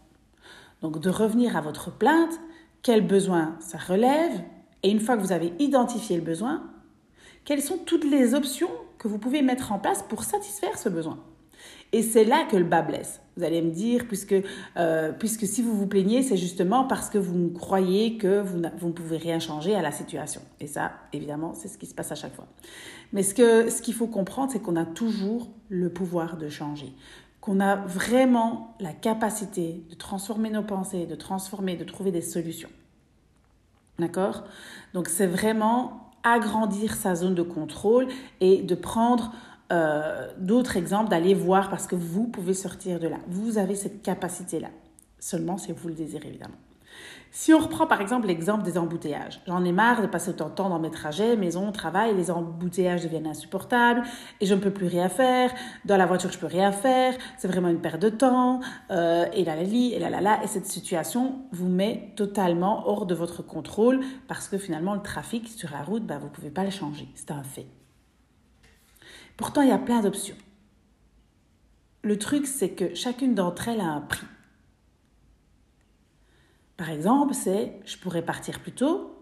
Donc 0.82 1.00
de 1.00 1.08
revenir 1.08 1.56
à 1.56 1.62
votre 1.62 1.90
plainte, 1.90 2.38
quel 2.86 3.04
besoin 3.04 3.56
ça 3.58 3.78
relève, 3.78 4.44
et 4.84 4.90
une 4.90 5.00
fois 5.00 5.16
que 5.16 5.20
vous 5.20 5.32
avez 5.32 5.52
identifié 5.58 6.14
le 6.14 6.22
besoin, 6.22 6.70
quelles 7.44 7.60
sont 7.60 7.78
toutes 7.78 8.04
les 8.04 8.32
options 8.32 8.70
que 8.98 9.08
vous 9.08 9.18
pouvez 9.18 9.42
mettre 9.42 9.72
en 9.72 9.80
place 9.80 10.04
pour 10.04 10.22
satisfaire 10.22 10.78
ce 10.78 10.88
besoin? 10.88 11.18
Et 11.90 12.02
c'est 12.02 12.24
là 12.24 12.46
que 12.48 12.56
le 12.56 12.62
bas 12.62 12.82
blesse. 12.82 13.20
Vous 13.36 13.42
allez 13.42 13.60
me 13.60 13.72
dire, 13.72 14.06
puisque, 14.06 14.36
euh, 14.76 15.10
puisque 15.10 15.46
si 15.46 15.62
vous 15.62 15.76
vous 15.76 15.88
plaignez, 15.88 16.22
c'est 16.22 16.36
justement 16.36 16.84
parce 16.84 17.10
que 17.10 17.18
vous 17.18 17.50
croyez 17.50 18.18
que 18.18 18.40
vous, 18.40 18.62
vous, 18.78 18.86
ne 18.86 18.92
pouvez 18.92 19.16
rien 19.16 19.40
changer 19.40 19.74
à 19.74 19.82
la 19.82 19.90
situation. 19.90 20.40
Et 20.60 20.68
ça, 20.68 20.92
évidemment, 21.12 21.54
c'est 21.54 21.66
ce 21.66 21.78
qui 21.78 21.86
se 21.86 21.94
passe 21.94 22.12
à 22.12 22.14
chaque 22.14 22.36
fois. 22.36 22.46
Mais 23.12 23.24
ce 23.24 23.34
ce 23.34 23.82
qu'il 23.82 23.94
faut 23.94 24.06
comprendre, 24.06 24.52
c'est 24.52 24.60
qu'on 24.60 24.76
a 24.76 24.84
toujours 24.84 25.48
le 25.70 25.92
pouvoir 25.92 26.36
de 26.36 26.48
changer. 26.48 26.94
Qu'on 27.46 27.60
a 27.60 27.76
vraiment 27.76 28.74
la 28.80 28.92
capacité 28.92 29.84
de 29.88 29.94
transformer 29.94 30.50
nos 30.50 30.64
pensées, 30.64 31.06
de 31.06 31.14
transformer, 31.14 31.76
de 31.76 31.84
trouver 31.84 32.10
des 32.10 32.20
solutions. 32.20 32.70
D'accord? 34.00 34.42
Donc 34.94 35.06
c'est 35.06 35.28
vraiment 35.28 36.10
agrandir 36.24 36.96
sa 36.96 37.14
zone 37.14 37.36
de 37.36 37.42
contrôle 37.42 38.08
et 38.40 38.62
de 38.62 38.74
prendre 38.74 39.32
euh, 39.70 40.28
d'autres 40.38 40.76
exemples, 40.76 41.08
d'aller 41.08 41.34
voir 41.34 41.70
parce 41.70 41.86
que 41.86 41.94
vous 41.94 42.26
pouvez 42.26 42.52
sortir 42.52 42.98
de 42.98 43.06
là. 43.06 43.18
Vous 43.28 43.58
avez 43.58 43.76
cette 43.76 44.02
capacité-là. 44.02 44.70
Seulement 45.20 45.56
si 45.56 45.70
vous 45.70 45.86
le 45.86 45.94
désirez, 45.94 46.26
évidemment. 46.26 46.56
Si 47.30 47.52
on 47.52 47.58
reprend 47.58 47.86
par 47.86 48.00
exemple 48.00 48.26
l'exemple 48.26 48.64
des 48.64 48.78
embouteillages, 48.78 49.40
j'en 49.46 49.64
ai 49.64 49.72
marre 49.72 50.00
de 50.00 50.06
passer 50.06 50.30
autant 50.30 50.48
de 50.48 50.54
temps 50.54 50.68
dans 50.68 50.78
mes 50.78 50.90
trajets, 50.90 51.36
maison, 51.36 51.70
travail, 51.70 52.14
les 52.16 52.30
embouteillages 52.30 53.02
deviennent 53.02 53.26
insupportables 53.26 54.02
et 54.40 54.46
je 54.46 54.54
ne 54.54 54.60
peux 54.60 54.70
plus 54.70 54.86
rien 54.86 55.08
faire. 55.08 55.52
Dans 55.84 55.96
la 55.96 56.06
voiture, 56.06 56.32
je 56.32 56.38
peux 56.38 56.46
rien 56.46 56.72
faire. 56.72 57.14
C'est 57.36 57.48
vraiment 57.48 57.68
une 57.68 57.80
perte 57.80 58.00
de 58.00 58.08
temps. 58.08 58.60
Euh, 58.90 59.26
et 59.32 59.44
là, 59.44 59.54
là, 59.54 59.62
et 59.62 59.98
là, 59.98 60.08
là, 60.08 60.20
là. 60.20 60.40
Et 60.44 60.46
cette 60.46 60.66
situation 60.66 61.40
vous 61.52 61.68
met 61.68 62.12
totalement 62.16 62.88
hors 62.88 63.06
de 63.06 63.14
votre 63.14 63.42
contrôle 63.42 64.00
parce 64.28 64.48
que 64.48 64.56
finalement, 64.56 64.94
le 64.94 65.02
trafic 65.02 65.48
sur 65.48 65.70
la 65.70 65.82
route, 65.82 66.04
bah, 66.06 66.18
vous 66.18 66.26
ne 66.26 66.32
pouvez 66.32 66.50
pas 66.50 66.64
le 66.64 66.70
changer. 66.70 67.08
C'est 67.14 67.30
un 67.30 67.42
fait. 67.42 67.66
Pourtant, 69.36 69.62
il 69.62 69.68
y 69.68 69.72
a 69.72 69.78
plein 69.78 70.00
d'options. 70.00 70.36
Le 72.02 72.18
truc, 72.18 72.46
c'est 72.46 72.70
que 72.70 72.94
chacune 72.94 73.34
d'entre 73.34 73.68
elles 73.68 73.80
a 73.80 73.84
un 73.84 74.00
prix. 74.00 74.26
Par 76.76 76.90
exemple, 76.90 77.34
c'est 77.34 77.80
je 77.84 77.96
pourrais 77.98 78.22
partir 78.22 78.60
plus 78.60 78.72
tôt, 78.72 79.16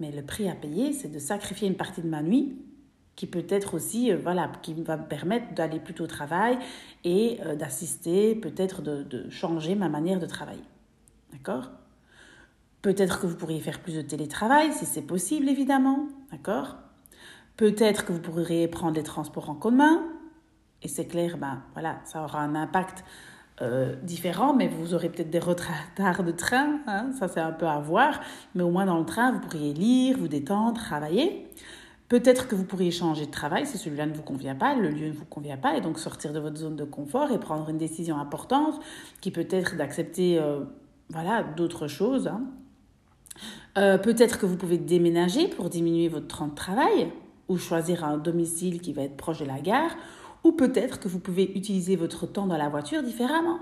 mais 0.00 0.10
le 0.10 0.22
prix 0.22 0.48
à 0.48 0.54
payer, 0.54 0.92
c'est 0.92 1.08
de 1.08 1.18
sacrifier 1.18 1.68
une 1.68 1.76
partie 1.76 2.02
de 2.02 2.08
ma 2.08 2.22
nuit 2.22 2.56
qui 3.14 3.26
peut 3.26 3.46
être 3.48 3.74
aussi, 3.74 4.12
euh, 4.12 4.18
voilà, 4.22 4.52
qui 4.62 4.74
va 4.74 4.98
me 4.98 5.06
permettre 5.06 5.54
d'aller 5.54 5.80
plus 5.80 5.94
tôt 5.94 6.04
au 6.04 6.08
travail 6.08 6.58
et 7.02 7.38
euh, 7.46 7.56
d'assister, 7.56 8.34
peut-être 8.34 8.82
de, 8.82 9.02
de, 9.02 9.30
changer 9.30 9.74
ma 9.74 9.88
manière 9.88 10.20
de 10.20 10.26
travailler. 10.26 10.64
D'accord? 11.32 11.70
Peut-être 12.82 13.20
que 13.20 13.26
vous 13.26 13.36
pourriez 13.36 13.60
faire 13.60 13.80
plus 13.80 13.94
de 13.94 14.02
télétravail, 14.02 14.72
si 14.72 14.84
c'est 14.84 15.02
possible, 15.02 15.48
évidemment. 15.48 16.08
D'accord? 16.30 16.76
Peut-être 17.56 18.04
que 18.04 18.12
vous 18.12 18.20
pourriez 18.20 18.68
prendre 18.68 18.96
les 18.96 19.02
transports 19.02 19.48
en 19.48 19.54
commun. 19.54 20.04
Et 20.82 20.88
c'est 20.88 21.06
clair, 21.06 21.38
ben, 21.38 21.62
voilà, 21.72 22.00
ça 22.04 22.22
aura 22.22 22.40
un 22.40 22.54
impact 22.54 23.02
euh, 23.62 23.94
différents, 24.02 24.54
mais 24.54 24.68
vous 24.68 24.94
aurez 24.94 25.08
peut-être 25.08 25.30
des 25.30 25.38
retards 25.38 26.24
de 26.24 26.32
train, 26.32 26.80
hein, 26.86 27.10
ça 27.18 27.26
c'est 27.26 27.40
un 27.40 27.52
peu 27.52 27.66
à 27.66 27.78
voir, 27.78 28.20
mais 28.54 28.62
au 28.62 28.70
moins 28.70 28.84
dans 28.84 28.98
le 28.98 29.06
train, 29.06 29.32
vous 29.32 29.40
pourriez 29.40 29.72
lire, 29.72 30.18
vous 30.18 30.28
détendre, 30.28 30.74
travailler. 30.74 31.46
Peut-être 32.08 32.46
que 32.46 32.54
vous 32.54 32.64
pourriez 32.64 32.90
changer 32.90 33.26
de 33.26 33.30
travail 33.30 33.66
si 33.66 33.78
celui-là 33.78 34.06
ne 34.06 34.12
vous 34.12 34.22
convient 34.22 34.54
pas, 34.54 34.74
le 34.74 34.90
lieu 34.90 35.08
ne 35.08 35.12
vous 35.12 35.24
convient 35.24 35.56
pas, 35.56 35.76
et 35.76 35.80
donc 35.80 35.98
sortir 35.98 36.32
de 36.32 36.38
votre 36.38 36.56
zone 36.58 36.76
de 36.76 36.84
confort 36.84 37.32
et 37.32 37.40
prendre 37.40 37.68
une 37.68 37.78
décision 37.78 38.18
importante 38.18 38.78
qui 39.20 39.30
peut 39.30 39.48
être 39.50 39.76
d'accepter 39.76 40.38
euh, 40.38 40.60
voilà, 41.08 41.42
d'autres 41.42 41.88
choses. 41.88 42.28
Hein. 42.28 42.42
Euh, 43.78 43.98
peut-être 43.98 44.38
que 44.38 44.46
vous 44.46 44.56
pouvez 44.56 44.78
déménager 44.78 45.48
pour 45.48 45.68
diminuer 45.68 46.08
votre 46.08 46.28
temps 46.28 46.48
de 46.48 46.54
travail 46.54 47.10
ou 47.48 47.56
choisir 47.56 48.04
un 48.04 48.18
domicile 48.18 48.80
qui 48.80 48.92
va 48.92 49.02
être 49.02 49.16
proche 49.16 49.38
de 49.38 49.44
la 49.44 49.60
gare 49.60 49.96
ou 50.46 50.52
peut-être 50.52 51.00
que 51.00 51.08
vous 51.08 51.18
pouvez 51.18 51.56
utiliser 51.56 51.96
votre 51.96 52.24
temps 52.24 52.46
dans 52.46 52.56
la 52.56 52.68
voiture 52.68 53.02
différemment 53.02 53.58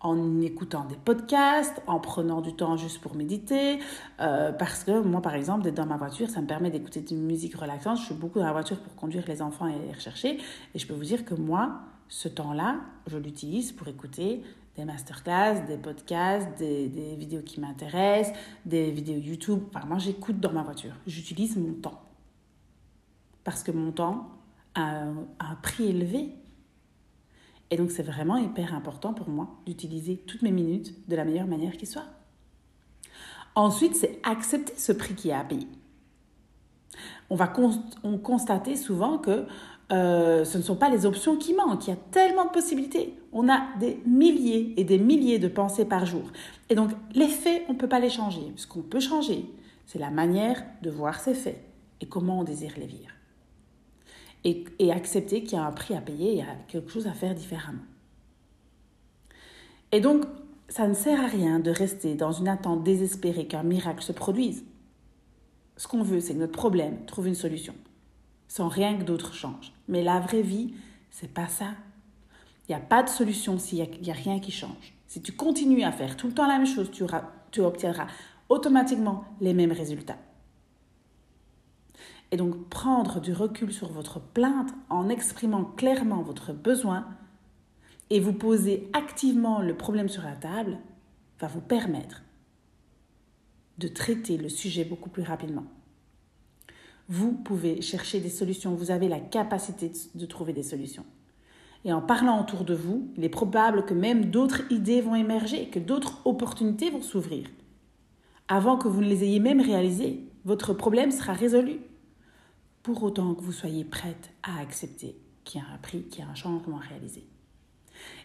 en 0.00 0.40
écoutant 0.40 0.84
des 0.84 0.94
podcasts, 0.94 1.82
en 1.88 1.98
prenant 1.98 2.40
du 2.40 2.54
temps 2.54 2.76
juste 2.76 3.00
pour 3.00 3.16
méditer. 3.16 3.80
Euh, 4.20 4.52
parce 4.52 4.84
que 4.84 5.00
moi, 5.00 5.20
par 5.20 5.34
exemple, 5.34 5.64
d'être 5.64 5.74
dans 5.74 5.86
ma 5.86 5.96
voiture, 5.96 6.30
ça 6.30 6.40
me 6.40 6.46
permet 6.46 6.70
d'écouter 6.70 7.04
une 7.10 7.24
musique 7.24 7.56
relaxante. 7.56 7.98
Je 7.98 8.04
suis 8.04 8.14
beaucoup 8.14 8.38
dans 8.38 8.46
la 8.46 8.52
voiture 8.52 8.78
pour 8.78 8.94
conduire 8.94 9.24
les 9.26 9.42
enfants 9.42 9.66
et 9.66 9.76
les 9.76 9.92
rechercher. 9.92 10.38
Et 10.74 10.78
je 10.78 10.86
peux 10.86 10.94
vous 10.94 11.02
dire 11.02 11.24
que 11.24 11.34
moi, 11.34 11.80
ce 12.08 12.28
temps-là, 12.28 12.76
je 13.08 13.18
l'utilise 13.18 13.72
pour 13.72 13.88
écouter 13.88 14.44
des 14.76 14.84
masterclass, 14.84 15.66
des 15.66 15.76
podcasts, 15.76 16.56
des, 16.56 16.86
des 16.86 17.16
vidéos 17.16 17.42
qui 17.42 17.58
m'intéressent, 17.60 18.38
des 18.64 18.92
vidéos 18.92 19.18
YouTube. 19.18 19.64
Enfin, 19.74 19.84
moi, 19.88 19.98
j'écoute 19.98 20.38
dans 20.38 20.52
ma 20.52 20.62
voiture. 20.62 20.92
J'utilise 21.08 21.56
mon 21.56 21.72
temps. 21.72 22.00
Parce 23.42 23.64
que 23.64 23.72
mon 23.72 23.90
temps, 23.90 24.37
un, 24.78 25.54
prix 25.62 25.88
élevé. 25.88 26.30
Et 27.70 27.76
donc 27.76 27.90
c'est 27.90 28.02
vraiment 28.02 28.36
hyper 28.36 28.74
important 28.74 29.12
pour 29.12 29.28
moi 29.28 29.48
d'utiliser 29.66 30.16
toutes 30.16 30.42
mes 30.42 30.52
minutes 30.52 31.08
de 31.08 31.16
la 31.16 31.24
meilleure 31.24 31.46
manière 31.46 31.76
qui 31.76 31.86
soit. 31.86 32.06
Ensuite, 33.54 33.96
c'est 33.96 34.20
accepter 34.22 34.72
ce 34.76 34.92
prix 34.92 35.14
qui 35.14 35.30
est 35.30 35.34
à 35.34 35.42
payer. 35.42 35.66
On 37.28 37.36
va 37.36 37.48
constater 38.22 38.76
souvent 38.76 39.18
que 39.18 39.46
euh, 39.90 40.44
ce 40.44 40.58
ne 40.58 40.62
sont 40.62 40.76
pas 40.76 40.90
les 40.90 41.06
options 41.06 41.36
qui 41.36 41.54
manquent. 41.54 41.86
Il 41.86 41.90
y 41.90 41.92
a 41.92 41.98
tellement 42.10 42.44
de 42.44 42.50
possibilités. 42.50 43.18
On 43.32 43.48
a 43.48 43.66
des 43.80 44.00
milliers 44.06 44.74
et 44.76 44.84
des 44.84 44.98
milliers 44.98 45.38
de 45.38 45.48
pensées 45.48 45.86
par 45.86 46.06
jour. 46.06 46.30
Et 46.68 46.74
donc, 46.74 46.90
les 47.14 47.28
faits, 47.28 47.64
on 47.68 47.72
ne 47.72 47.78
peut 47.78 47.88
pas 47.88 48.00
les 48.00 48.10
changer. 48.10 48.52
Ce 48.56 48.66
qu'on 48.66 48.82
peut 48.82 49.00
changer, 49.00 49.46
c'est 49.86 49.98
la 49.98 50.10
manière 50.10 50.62
de 50.82 50.90
voir 50.90 51.18
ces 51.20 51.34
faits 51.34 51.62
et 52.00 52.06
comment 52.06 52.40
on 52.40 52.44
désire 52.44 52.72
les 52.76 52.86
vivre. 52.86 53.10
Et, 54.44 54.92
accepter 54.92 55.42
qu'il 55.42 55.58
y 55.58 55.60
a 55.60 55.64
un 55.64 55.72
prix 55.72 55.94
à 55.94 56.00
payer, 56.00 56.32
il 56.32 56.38
y 56.38 56.42
a 56.42 56.54
quelque 56.68 56.90
chose 56.90 57.06
à 57.06 57.12
faire 57.12 57.34
différemment. 57.34 57.82
Et 59.92 60.00
donc, 60.00 60.24
ça 60.68 60.86
ne 60.86 60.94
sert 60.94 61.20
à 61.20 61.26
rien 61.26 61.58
de 61.60 61.70
rester 61.70 62.14
dans 62.14 62.32
une 62.32 62.48
attente 62.48 62.82
désespérée 62.82 63.46
qu'un 63.46 63.62
miracle 63.62 64.02
se 64.02 64.12
produise. 64.12 64.64
Ce 65.76 65.86
qu'on 65.86 66.02
veut, 66.02 66.20
c'est 66.20 66.34
que 66.34 66.38
notre 66.38 66.52
problème 66.52 67.04
trouve 67.06 67.28
une 67.28 67.34
solution, 67.34 67.74
sans 68.48 68.68
rien 68.68 68.96
que 68.96 69.04
d'autre 69.04 69.34
change. 69.34 69.72
Mais 69.86 70.02
la 70.02 70.20
vraie 70.20 70.42
vie, 70.42 70.74
c'est 71.10 71.32
pas 71.32 71.48
ça. 71.48 71.70
Il 72.68 72.72
n'y 72.72 72.76
a 72.76 72.84
pas 72.84 73.02
de 73.02 73.08
solution 73.08 73.58
s'il 73.58 73.86
n'y 74.02 74.10
a, 74.10 74.14
rien 74.14 74.40
qui 74.40 74.50
change. 74.50 74.94
Si 75.06 75.22
tu 75.22 75.32
continues 75.32 75.84
à 75.84 75.92
faire 75.92 76.16
tout 76.16 76.26
le 76.26 76.34
temps 76.34 76.46
la 76.46 76.58
même 76.58 76.66
chose, 76.66 76.90
tu 76.90 77.60
obtiendras 77.62 78.06
automatiquement 78.48 79.24
les 79.40 79.54
mêmes 79.54 79.72
résultats. 79.72 80.18
Et 82.30 82.36
donc 82.36 82.68
prendre 82.68 83.20
du 83.20 83.32
recul 83.32 83.72
sur 83.72 83.88
votre 83.88 84.20
plainte 84.20 84.70
en 84.90 85.08
exprimant 85.08 85.64
clairement 85.64 86.22
votre 86.22 86.52
besoin 86.52 87.06
et 88.10 88.20
vous 88.20 88.32
poser 88.32 88.88
activement 88.92 89.60
le 89.60 89.76
problème 89.76 90.08
sur 90.08 90.22
la 90.22 90.34
table 90.34 90.78
va 91.40 91.48
vous 91.48 91.60
permettre 91.60 92.22
de 93.78 93.88
traiter 93.88 94.36
le 94.36 94.48
sujet 94.48 94.84
beaucoup 94.84 95.08
plus 95.08 95.22
rapidement. 95.22 95.64
Vous 97.08 97.32
pouvez 97.32 97.80
chercher 97.80 98.20
des 98.20 98.28
solutions, 98.28 98.74
vous 98.74 98.90
avez 98.90 99.08
la 99.08 99.20
capacité 99.20 99.90
de 100.14 100.26
trouver 100.26 100.52
des 100.52 100.62
solutions. 100.62 101.06
Et 101.84 101.92
en 101.92 102.02
parlant 102.02 102.40
autour 102.40 102.64
de 102.64 102.74
vous, 102.74 103.08
il 103.16 103.24
est 103.24 103.30
probable 103.30 103.84
que 103.86 103.94
même 103.94 104.26
d'autres 104.26 104.70
idées 104.70 105.00
vont 105.00 105.14
émerger, 105.14 105.68
que 105.68 105.78
d'autres 105.78 106.20
opportunités 106.26 106.90
vont 106.90 107.00
s'ouvrir. 107.00 107.46
Avant 108.48 108.76
que 108.76 108.88
vous 108.88 109.00
ne 109.00 109.08
les 109.08 109.24
ayez 109.24 109.40
même 109.40 109.60
réalisées, 109.60 110.24
votre 110.44 110.74
problème 110.74 111.10
sera 111.10 111.32
résolu. 111.32 111.78
Pour 112.82 113.02
autant 113.02 113.34
que 113.34 113.42
vous 113.42 113.52
soyez 113.52 113.84
prête 113.84 114.30
à 114.42 114.60
accepter 114.60 115.16
qu'il 115.44 115.60
y 115.60 115.64
a 115.64 115.66
un 115.74 115.78
prix, 115.78 116.04
qu'il 116.04 116.24
y 116.24 116.26
a 116.26 116.30
un 116.30 116.34
changement 116.34 116.78
à 116.78 116.80
réaliser. 116.80 117.26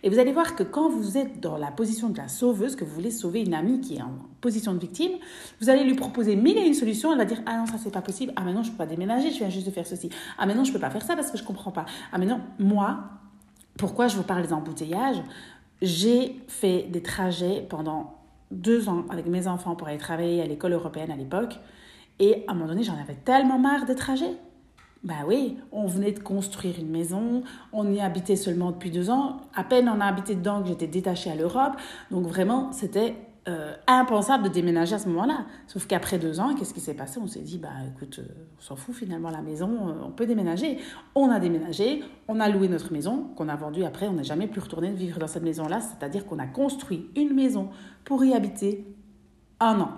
Et 0.03 0.09
vous 0.09 0.19
allez 0.19 0.33
voir 0.33 0.55
que 0.55 0.63
quand 0.63 0.89
vous 0.89 1.17
êtes 1.17 1.39
dans 1.39 1.57
la 1.57 1.71
position 1.71 2.09
de 2.09 2.17
la 2.17 2.27
sauveuse, 2.27 2.75
que 2.75 2.83
vous 2.83 2.93
voulez 2.93 3.11
sauver 3.11 3.41
une 3.41 3.53
amie 3.53 3.81
qui 3.81 3.95
est 3.95 4.01
en 4.01 4.13
position 4.41 4.73
de 4.73 4.79
victime, 4.79 5.13
vous 5.61 5.69
allez 5.69 5.83
lui 5.83 5.95
proposer 5.95 6.35
mille 6.35 6.57
et 6.57 6.65
une 6.65 6.73
solutions. 6.73 7.11
Elle 7.11 7.17
va 7.17 7.25
dire 7.25 7.41
Ah 7.45 7.57
non, 7.57 7.65
ça 7.65 7.75
c'est 7.77 7.91
pas 7.91 8.01
possible. 8.01 8.33
Ah 8.35 8.43
mais 8.43 8.53
non, 8.53 8.63
je 8.63 8.71
peux 8.71 8.77
pas 8.77 8.85
déménager, 8.85 9.31
je 9.31 9.37
viens 9.37 9.49
juste 9.49 9.65
de 9.65 9.71
faire 9.71 9.87
ceci. 9.87 10.09
Ah 10.37 10.45
mais 10.45 10.55
non, 10.55 10.63
je 10.63 10.73
peux 10.73 10.79
pas 10.79 10.89
faire 10.89 11.03
ça 11.03 11.15
parce 11.15 11.31
que 11.31 11.37
je 11.37 11.43
comprends 11.43 11.71
pas. 11.71 11.85
Ah 12.11 12.17
mais 12.17 12.25
non, 12.25 12.41
moi, 12.59 13.05
pourquoi 13.77 14.07
je 14.07 14.17
vous 14.17 14.23
parle 14.23 14.43
des 14.43 14.53
embouteillages? 14.53 15.21
J'ai 15.81 16.39
fait 16.47 16.83
des 16.89 17.01
trajets 17.01 17.65
pendant 17.67 18.15
deux 18.51 18.89
ans 18.89 19.05
avec 19.09 19.25
mes 19.25 19.47
enfants 19.47 19.75
pour 19.75 19.87
aller 19.87 19.97
travailler 19.97 20.41
à 20.41 20.45
l'école 20.45 20.73
européenne 20.73 21.11
à 21.11 21.15
l'époque. 21.15 21.59
Et 22.19 22.43
à 22.47 22.51
un 22.51 22.53
moment 22.53 22.67
donné, 22.67 22.83
j'en 22.83 22.97
avais 22.97 23.15
tellement 23.15 23.59
marre 23.59 23.85
des 23.85 23.95
trajets. 23.95 24.37
Bah 25.03 25.25
oui, 25.27 25.57
on 25.73 25.85
venait 25.85 26.13
de 26.13 26.19
construire 26.19 26.79
une 26.79 26.89
maison, 26.89 27.43
on 27.73 27.91
y 27.91 27.99
habitait 27.99 28.37
seulement 28.37 28.71
depuis 28.71 28.89
deux 28.89 29.09
ans. 29.09 29.41
À 29.53 29.65
peine 29.65 29.89
on 29.89 29.99
a 29.99 30.05
habité 30.05 30.33
dedans 30.33 30.61
que 30.61 30.69
j'étais 30.69 30.87
détachée 30.87 31.29
à 31.29 31.35
l'Europe. 31.35 31.73
Donc 32.09 32.25
vraiment, 32.25 32.71
c'était 32.71 33.17
euh, 33.49 33.73
impensable 33.87 34.45
de 34.45 34.49
déménager 34.49 34.95
à 34.95 34.99
ce 34.99 35.09
moment-là. 35.09 35.45
Sauf 35.67 35.87
qu'après 35.87 36.17
deux 36.17 36.39
ans, 36.39 36.55
qu'est-ce 36.55 36.73
qui 36.73 36.79
s'est 36.79 36.93
passé? 36.93 37.19
On 37.21 37.27
s'est 37.27 37.41
dit, 37.41 37.57
bah 37.57 37.67
écoute, 37.93 38.19
euh, 38.19 38.45
on 38.57 38.61
s'en 38.61 38.77
fout 38.77 38.95
finalement, 38.95 39.29
la 39.29 39.41
maison, 39.41 39.89
euh, 39.89 39.93
on 40.05 40.11
peut 40.11 40.25
déménager. 40.25 40.77
On 41.15 41.29
a 41.29 41.41
déménagé, 41.41 42.01
on 42.29 42.39
a 42.39 42.47
loué 42.47 42.69
notre 42.69 42.93
maison, 42.93 43.25
qu'on 43.35 43.49
a 43.49 43.57
vendue 43.57 43.83
après, 43.83 44.07
on 44.07 44.13
n'a 44.13 44.23
jamais 44.23 44.47
plus 44.47 44.61
retourné 44.61 44.91
vivre 44.93 45.19
dans 45.19 45.27
cette 45.27 45.43
maison-là. 45.43 45.81
C'est-à-dire 45.81 46.25
qu'on 46.25 46.39
a 46.39 46.47
construit 46.47 47.09
une 47.17 47.33
maison 47.33 47.67
pour 48.05 48.23
y 48.23 48.33
habiter 48.33 48.87
un 49.59 49.81
an. 49.81 49.91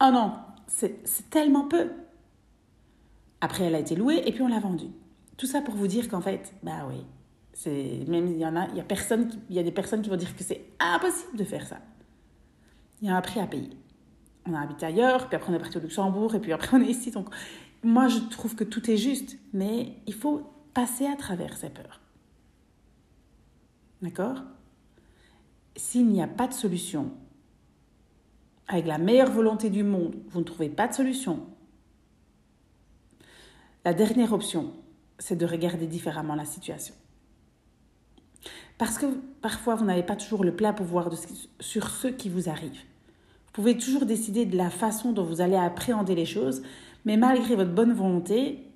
Un 0.00 0.14
an, 0.14 0.38
c'est 0.66 1.30
tellement 1.30 1.68
peu. 1.68 1.90
Après, 3.40 3.64
elle 3.64 3.74
a 3.74 3.78
été 3.78 3.94
louée 3.94 4.22
et 4.26 4.32
puis 4.32 4.42
on 4.42 4.48
l'a 4.48 4.60
vendue. 4.60 4.90
Tout 5.36 5.46
ça 5.46 5.60
pour 5.60 5.74
vous 5.74 5.86
dire 5.86 6.08
qu'en 6.08 6.20
fait, 6.20 6.54
bah 6.62 6.88
oui, 6.88 7.04
même 8.06 8.28
il 8.28 8.38
y 8.38 8.46
en 8.46 8.56
a, 8.56 8.68
il 8.68 8.76
y 8.76 8.80
a 8.80 8.84
personne, 8.84 9.30
y 9.50 9.58
a 9.58 9.62
des 9.62 9.72
personnes 9.72 10.02
qui 10.02 10.10
vont 10.10 10.16
dire 10.16 10.34
que 10.36 10.44
c'est 10.44 10.64
impossible 10.80 11.36
de 11.36 11.44
faire 11.44 11.66
ça. 11.66 11.78
Il 13.00 13.08
y 13.08 13.10
a 13.10 13.16
un 13.16 13.20
prix 13.20 13.40
à 13.40 13.46
payer. 13.46 13.70
On 14.46 14.54
a 14.54 14.60
habité 14.60 14.86
ailleurs, 14.86 15.28
puis 15.28 15.36
après 15.36 15.52
on 15.52 15.56
est 15.56 15.58
parti 15.58 15.78
au 15.78 15.80
Luxembourg 15.80 16.34
et 16.34 16.40
puis 16.40 16.52
après 16.52 16.76
on 16.76 16.80
est 16.80 16.90
ici. 16.90 17.10
Donc 17.10 17.28
moi 17.82 18.08
je 18.08 18.18
trouve 18.18 18.54
que 18.54 18.64
tout 18.64 18.90
est 18.90 18.96
juste, 18.96 19.38
mais 19.52 19.94
il 20.06 20.14
faut 20.14 20.42
passer 20.72 21.06
à 21.06 21.16
travers 21.16 21.56
ces 21.56 21.70
peurs. 21.70 22.00
D'accord? 24.02 24.42
S'il 25.76 26.08
n'y 26.08 26.22
a 26.22 26.28
pas 26.28 26.46
de 26.46 26.52
solution, 26.52 27.10
avec 28.68 28.86
la 28.86 28.98
meilleure 28.98 29.30
volonté 29.30 29.70
du 29.70 29.82
monde, 29.82 30.14
vous 30.28 30.40
ne 30.40 30.44
trouvez 30.44 30.68
pas 30.68 30.88
de 30.88 30.94
solution, 30.94 31.40
la 33.84 33.92
dernière 33.92 34.32
option, 34.32 34.72
c'est 35.18 35.36
de 35.36 35.44
regarder 35.44 35.86
différemment 35.86 36.34
la 36.34 36.46
situation. 36.46 36.94
Parce 38.78 38.98
que 38.98 39.06
parfois, 39.42 39.74
vous 39.74 39.84
n'avez 39.84 40.02
pas 40.02 40.16
toujours 40.16 40.42
le 40.42 40.56
plein 40.56 40.72
pouvoir 40.72 41.10
sur 41.60 41.88
ce 41.88 42.08
qui 42.08 42.28
vous 42.28 42.48
arrive. 42.48 42.72
Vous 42.72 43.52
pouvez 43.52 43.76
toujours 43.76 44.06
décider 44.06 44.46
de 44.46 44.56
la 44.56 44.70
façon 44.70 45.12
dont 45.12 45.22
vous 45.22 45.40
allez 45.40 45.56
appréhender 45.56 46.14
les 46.14 46.24
choses, 46.24 46.62
mais 47.04 47.16
malgré 47.16 47.54
votre 47.56 47.72
bonne 47.72 47.92
volonté, 47.92 48.70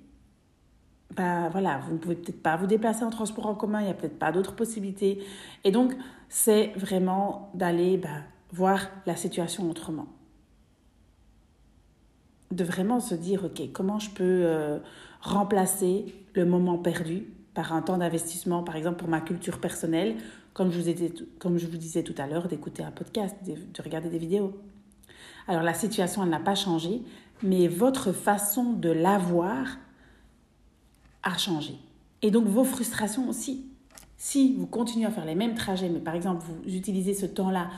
ben 1.15 1.49
voilà, 1.49 1.79
vous 1.79 1.93
ne 1.93 1.97
pouvez 1.97 2.15
peut-être 2.15 2.43
pas 2.43 2.55
vous 2.55 2.67
déplacer 2.67 3.03
en 3.03 3.09
transport 3.09 3.47
en 3.47 3.55
commun, 3.55 3.81
il 3.81 3.85
n'y 3.85 3.91
a 3.91 3.95
peut-être 3.95 4.19
pas 4.19 4.31
d'autres 4.31 4.55
possibilités. 4.55 5.23
Et 5.63 5.71
donc, 5.71 5.93
c'est 6.29 6.67
vraiment 6.75 7.49
d'aller 7.55 7.97
ben, 7.97 8.23
voir 8.51 8.87
la 9.05 9.15
situation 9.15 9.69
autrement 9.69 10.07
de 12.51 12.63
vraiment 12.63 12.99
se 12.99 13.15
dire, 13.15 13.45
OK, 13.45 13.61
comment 13.73 13.99
je 13.99 14.09
peux 14.09 14.23
euh, 14.23 14.79
remplacer 15.21 16.15
le 16.33 16.45
moment 16.45 16.77
perdu 16.77 17.25
par 17.53 17.73
un 17.73 17.81
temps 17.81 17.97
d'investissement, 17.97 18.63
par 18.63 18.75
exemple 18.75 18.97
pour 18.97 19.07
ma 19.07 19.21
culture 19.21 19.59
personnelle, 19.59 20.15
comme 20.53 20.71
je 20.71 20.79
vous, 20.79 20.89
étais, 20.89 21.13
comme 21.37 21.57
je 21.57 21.67
vous 21.67 21.77
disais 21.77 22.03
tout 22.03 22.15
à 22.17 22.27
l'heure, 22.27 22.47
d'écouter 22.47 22.83
un 22.83 22.91
podcast, 22.91 23.35
de, 23.45 23.53
de 23.53 23.81
regarder 23.83 24.09
des 24.09 24.17
vidéos. 24.17 24.59
Alors 25.47 25.63
la 25.63 25.73
situation, 25.73 26.23
elle 26.23 26.29
n'a 26.29 26.39
pas 26.39 26.55
changé, 26.55 27.01
mais 27.43 27.67
votre 27.67 28.11
façon 28.11 28.73
de 28.73 28.89
l'avoir 28.89 29.77
a 31.23 31.37
changé. 31.37 31.75
Et 32.21 32.31
donc 32.31 32.45
vos 32.45 32.63
frustrations 32.63 33.29
aussi. 33.29 33.65
Si 34.17 34.55
vous 34.55 34.67
continuez 34.67 35.05
à 35.05 35.11
faire 35.11 35.25
les 35.25 35.35
mêmes 35.35 35.55
trajets, 35.55 35.89
mais 35.89 35.99
par 35.99 36.15
exemple 36.15 36.43
vous 36.45 36.75
utilisez 36.75 37.13
ce 37.13 37.25
temps-là 37.25 37.69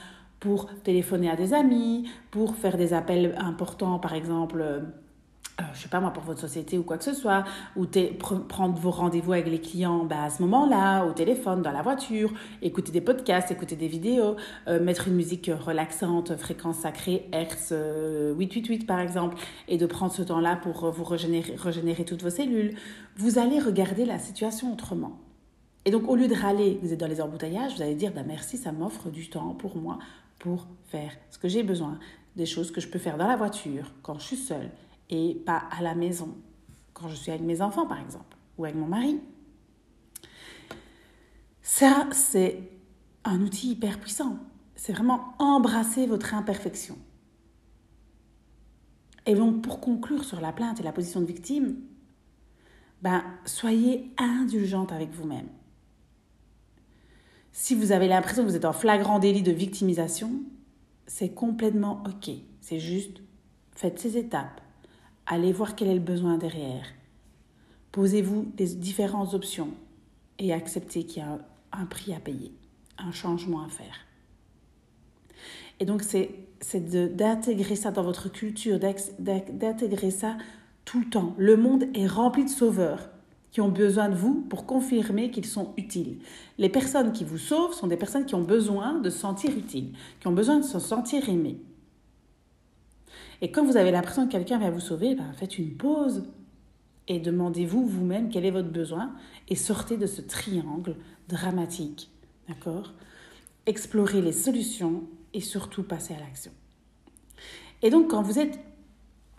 pour 0.41 0.67
téléphoner 0.83 1.29
à 1.29 1.37
des 1.37 1.53
amis, 1.53 2.09
pour 2.31 2.55
faire 2.55 2.75
des 2.75 2.93
appels 2.93 3.35
importants, 3.37 3.99
par 3.99 4.13
exemple, 4.13 4.59
euh, 4.59 4.79
je 5.73 5.81
sais 5.81 5.87
pas 5.87 5.99
moi, 5.99 6.11
pour 6.11 6.23
votre 6.23 6.39
société 6.39 6.79
ou 6.79 6.83
quoi 6.83 6.97
que 6.97 7.03
ce 7.03 7.13
soit, 7.13 7.43
ou 7.75 7.85
prendre 8.49 8.75
vos 8.79 8.89
rendez-vous 8.89 9.33
avec 9.33 9.47
les 9.47 9.61
clients 9.61 10.03
bah, 10.03 10.23
à 10.23 10.29
ce 10.31 10.41
moment-là, 10.41 11.05
au 11.05 11.11
téléphone, 11.11 11.61
dans 11.61 11.71
la 11.71 11.83
voiture, 11.83 12.33
écouter 12.63 12.91
des 12.91 13.01
podcasts, 13.01 13.51
écouter 13.51 13.75
des 13.75 13.87
vidéos, 13.87 14.35
euh, 14.67 14.83
mettre 14.83 15.07
une 15.07 15.13
musique 15.13 15.51
relaxante, 15.63 16.35
fréquence 16.37 16.77
sacrée, 16.77 17.29
Hertz 17.31 17.71
888 17.71 18.81
euh, 18.81 18.85
par 18.87 18.99
exemple, 18.99 19.37
et 19.67 19.77
de 19.77 19.85
prendre 19.85 20.11
ce 20.11 20.23
temps-là 20.23 20.55
pour 20.55 20.89
vous 20.89 21.03
régénérer, 21.03 21.53
régénérer 21.55 22.03
toutes 22.03 22.23
vos 22.23 22.31
cellules, 22.31 22.73
vous 23.15 23.37
allez 23.37 23.59
regarder 23.59 24.05
la 24.05 24.17
situation 24.17 24.73
autrement. 24.73 25.19
Et 25.85 25.91
donc, 25.91 26.07
au 26.09 26.15
lieu 26.15 26.27
de 26.27 26.35
râler, 26.35 26.79
vous 26.81 26.93
êtes 26.93 26.99
dans 26.99 27.07
les 27.07 27.21
embouteillages, 27.21 27.75
vous 27.75 27.81
allez 27.81 27.95
dire 27.95 28.11
bah, 28.13 28.21
merci, 28.25 28.57
ça 28.57 28.71
m'offre 28.71 29.09
du 29.09 29.29
temps 29.29 29.55
pour 29.55 29.77
moi, 29.77 29.97
pour 30.41 30.67
faire 30.87 31.13
ce 31.29 31.37
que 31.37 31.47
j'ai 31.47 31.61
besoin, 31.63 31.99
des 32.35 32.47
choses 32.47 32.71
que 32.71 32.81
je 32.81 32.87
peux 32.87 32.99
faire 32.99 33.17
dans 33.17 33.27
la 33.27 33.35
voiture 33.35 33.91
quand 34.01 34.17
je 34.19 34.25
suis 34.25 34.37
seule 34.37 34.71
et 35.09 35.35
pas 35.45 35.63
à 35.71 35.81
la 35.83 35.93
maison, 35.93 36.35
quand 36.93 37.07
je 37.07 37.15
suis 37.15 37.31
avec 37.31 37.43
mes 37.43 37.61
enfants 37.61 37.85
par 37.85 38.01
exemple, 38.01 38.35
ou 38.57 38.65
avec 38.65 38.75
mon 38.75 38.87
mari. 38.87 39.21
Ça, 41.61 42.07
c'est 42.11 42.69
un 43.23 43.39
outil 43.41 43.71
hyper 43.71 43.99
puissant. 43.99 44.39
C'est 44.75 44.93
vraiment 44.93 45.35
embrasser 45.37 46.07
votre 46.07 46.33
imperfection. 46.33 46.97
Et 49.27 49.35
donc, 49.35 49.61
pour 49.61 49.79
conclure 49.79 50.23
sur 50.23 50.41
la 50.41 50.51
plainte 50.51 50.79
et 50.79 50.83
la 50.83 50.91
position 50.91 51.21
de 51.21 51.25
victime, 51.25 51.75
ben, 53.03 53.23
soyez 53.45 54.11
indulgente 54.17 54.91
avec 54.91 55.11
vous-même. 55.11 55.47
Si 57.51 57.75
vous 57.75 57.91
avez 57.91 58.07
l'impression 58.07 58.43
que 58.43 58.49
vous 58.49 58.55
êtes 58.55 58.65
en 58.65 58.73
flagrant 58.73 59.19
délit 59.19 59.43
de 59.43 59.51
victimisation, 59.51 60.31
c'est 61.05 61.33
complètement 61.33 62.03
OK. 62.05 62.33
C'est 62.61 62.79
juste, 62.79 63.21
faites 63.75 63.99
ces 63.99 64.17
étapes. 64.17 64.61
Allez 65.25 65.51
voir 65.51 65.75
quel 65.75 65.89
est 65.89 65.95
le 65.95 65.99
besoin 65.99 66.37
derrière. 66.37 66.85
Posez-vous 67.91 68.51
des 68.55 68.75
différentes 68.75 69.33
options 69.33 69.69
et 70.39 70.53
accepter 70.53 71.05
qu'il 71.05 71.21
y 71.21 71.25
a 71.25 71.39
un 71.73 71.85
prix 71.85 72.13
à 72.13 72.19
payer, 72.19 72.53
un 72.97 73.11
changement 73.11 73.63
à 73.65 73.69
faire. 73.69 73.99
Et 75.79 75.85
donc, 75.85 76.03
c'est 76.03 76.29
d'intégrer 77.15 77.75
ça 77.75 77.91
dans 77.91 78.03
votre 78.03 78.31
culture, 78.31 78.79
d'intégrer 78.79 80.11
ça 80.11 80.37
tout 80.85 80.99
le 80.99 81.09
temps. 81.09 81.35
Le 81.37 81.57
monde 81.57 81.85
est 81.93 82.07
rempli 82.07 82.45
de 82.45 82.49
sauveurs 82.49 83.09
qui 83.51 83.61
ont 83.61 83.69
besoin 83.69 84.09
de 84.09 84.15
vous 84.15 84.41
pour 84.49 84.65
confirmer 84.65 85.29
qu'ils 85.29 85.45
sont 85.45 85.73
utiles. 85.77 86.19
Les 86.57 86.69
personnes 86.69 87.11
qui 87.11 87.25
vous 87.25 87.37
sauvent 87.37 87.73
sont 87.73 87.87
des 87.87 87.97
personnes 87.97 88.25
qui 88.25 88.35
ont 88.35 88.43
besoin 88.43 88.99
de 88.99 89.09
se 89.09 89.19
sentir 89.19 89.55
utiles, 89.57 89.91
qui 90.19 90.27
ont 90.27 90.31
besoin 90.31 90.57
de 90.57 90.65
se 90.65 90.79
sentir 90.79 91.27
aimées. 91.27 91.61
Et 93.41 93.51
quand 93.51 93.65
vous 93.65 93.77
avez 93.77 93.91
l'impression 93.91 94.25
que 94.25 94.31
quelqu'un 94.31 94.59
va 94.59 94.69
vous 94.69 94.79
sauver, 94.79 95.15
ben 95.15 95.33
faites 95.33 95.57
une 95.57 95.75
pause 95.75 96.23
et 97.07 97.19
demandez-vous 97.19 97.85
vous-même 97.85 98.29
quel 98.29 98.45
est 98.45 98.51
votre 98.51 98.69
besoin 98.69 99.13
et 99.49 99.55
sortez 99.55 99.97
de 99.97 100.05
ce 100.05 100.21
triangle 100.21 100.95
dramatique. 101.27 102.09
D'accord? 102.47 102.93
Explorez 103.65 104.21
les 104.21 104.31
solutions 104.31 105.03
et 105.33 105.41
surtout 105.41 105.83
passez 105.83 106.13
à 106.13 106.19
l'action. 106.19 106.51
Et 107.81 107.89
donc 107.89 108.11
quand 108.11 108.21
vous 108.21 108.39
êtes 108.39 108.59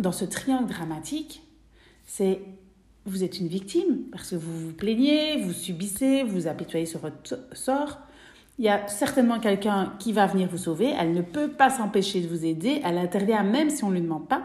dans 0.01 0.13
ce 0.13 0.25
triangle 0.25 0.69
dramatique, 0.69 1.43
c'est 2.05 2.43
vous 3.07 3.25
êtes 3.25 3.41
une 3.41 3.49
victime 3.49 4.03
parce 4.11 4.31
que 4.31 4.37
vous 4.37 4.67
vous 4.67 4.73
plaignez, 4.73 5.43
vous 5.43 5.53
subissez, 5.53 6.23
vous 6.23 6.47
apitoyez 6.47 6.87
sur 6.87 7.01
votre 7.01 7.39
sort. 7.53 7.99
Il 8.59 8.65
y 8.65 8.69
a 8.69 8.87
certainement 8.87 9.41
quelqu'un 9.41 9.95
qui 9.99 10.13
va 10.13 10.27
venir 10.27 10.49
vous 10.49 10.59
sauver. 10.59 10.95
Elle 10.99 11.13
ne 11.13 11.23
peut 11.23 11.49
pas 11.49 11.71
s'empêcher 11.71 12.21
de 12.21 12.29
vous 12.29 12.45
aider. 12.45 12.81
Elle 12.85 12.99
intervient 12.99 13.43
même 13.43 13.71
si 13.71 13.83
on 13.83 13.89
ne 13.89 13.95
lui 13.95 14.03
demande 14.03 14.29
pas. 14.29 14.43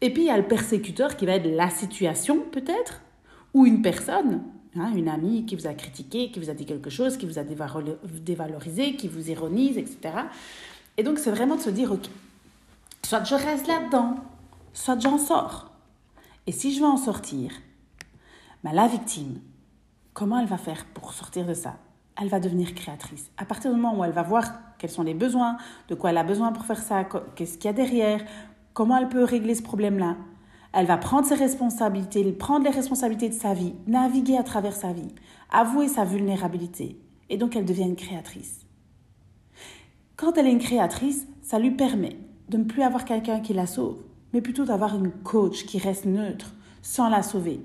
Et 0.00 0.10
puis 0.10 0.22
il 0.22 0.26
y 0.26 0.30
a 0.30 0.36
le 0.36 0.46
persécuteur 0.46 1.16
qui 1.16 1.26
va 1.26 1.32
être 1.32 1.50
la 1.50 1.68
situation 1.68 2.38
peut-être, 2.52 3.02
ou 3.52 3.66
une 3.66 3.82
personne, 3.82 4.42
hein, 4.76 4.92
une 4.94 5.08
amie 5.08 5.44
qui 5.44 5.56
vous 5.56 5.66
a 5.66 5.74
critiqué, 5.74 6.30
qui 6.30 6.40
vous 6.40 6.48
a 6.48 6.54
dit 6.54 6.64
quelque 6.64 6.90
chose, 6.90 7.16
qui 7.16 7.26
vous 7.26 7.38
a 7.38 7.42
dévalorisé, 7.44 8.94
qui 8.94 9.08
vous 9.08 9.30
ironise, 9.30 9.76
etc. 9.76 9.98
Et 10.96 11.02
donc 11.02 11.18
c'est 11.18 11.30
vraiment 11.30 11.56
de 11.56 11.60
se 11.60 11.70
dire, 11.70 11.92
ok, 11.92 12.06
soit 13.02 13.24
je 13.24 13.34
reste 13.34 13.66
là-dedans, 13.66 14.16
soit 14.72 14.98
j'en 14.98 15.18
sors. 15.18 15.70
Et 16.46 16.52
si 16.52 16.74
je 16.74 16.80
veux 16.80 16.86
en 16.86 16.96
sortir, 16.96 17.50
ben, 18.62 18.72
la 18.72 18.86
victime, 18.86 19.40
comment 20.12 20.38
elle 20.38 20.46
va 20.46 20.58
faire 20.58 20.84
pour 20.92 21.12
sortir 21.12 21.46
de 21.46 21.54
ça? 21.54 21.76
Elle 22.20 22.28
va 22.28 22.40
devenir 22.40 22.74
créatrice. 22.74 23.30
À 23.38 23.46
partir 23.46 23.72
du 23.72 23.80
moment 23.80 23.98
où 23.98 24.04
elle 24.04 24.12
va 24.12 24.22
voir 24.22 24.52
quels 24.78 24.90
sont 24.90 25.02
les 25.02 25.14
besoins, 25.14 25.56
de 25.88 25.94
quoi 25.94 26.10
elle 26.10 26.18
a 26.18 26.24
besoin 26.24 26.52
pour 26.52 26.64
faire 26.64 26.82
ça, 26.82 27.06
qu'est-ce 27.34 27.56
qu'il 27.56 27.66
y 27.66 27.68
a 27.68 27.72
derrière, 27.72 28.20
comment 28.74 28.98
elle 28.98 29.08
peut 29.08 29.24
régler 29.24 29.54
ce 29.54 29.62
problème-là, 29.62 30.16
elle 30.72 30.86
va 30.86 30.98
prendre 30.98 31.26
ses 31.26 31.34
responsabilités, 31.34 32.30
prendre 32.32 32.64
les 32.64 32.70
responsabilités 32.70 33.30
de 33.30 33.34
sa 33.34 33.54
vie, 33.54 33.74
naviguer 33.86 34.36
à 34.36 34.42
travers 34.42 34.74
sa 34.74 34.92
vie, 34.92 35.14
avouer 35.50 35.88
sa 35.88 36.04
vulnérabilité. 36.04 37.00
Et 37.28 37.38
donc 37.38 37.56
elle 37.56 37.64
devient 37.64 37.84
une 37.84 37.96
créatrice. 37.96 38.66
Quand 40.16 40.36
elle 40.36 40.46
est 40.46 40.52
une 40.52 40.58
créatrice, 40.58 41.26
ça 41.42 41.58
lui 41.58 41.70
permet 41.70 42.18
de 42.50 42.58
ne 42.58 42.64
plus 42.64 42.82
avoir 42.82 43.04
quelqu'un 43.04 43.40
qui 43.40 43.54
la 43.54 43.66
sauve, 43.66 44.02
mais 44.32 44.42
plutôt 44.42 44.64
d'avoir 44.64 44.96
une 44.96 45.10
coach 45.10 45.64
qui 45.64 45.78
reste 45.78 46.04
neutre, 46.04 46.52
sans 46.82 47.08
la 47.08 47.22
sauver, 47.22 47.60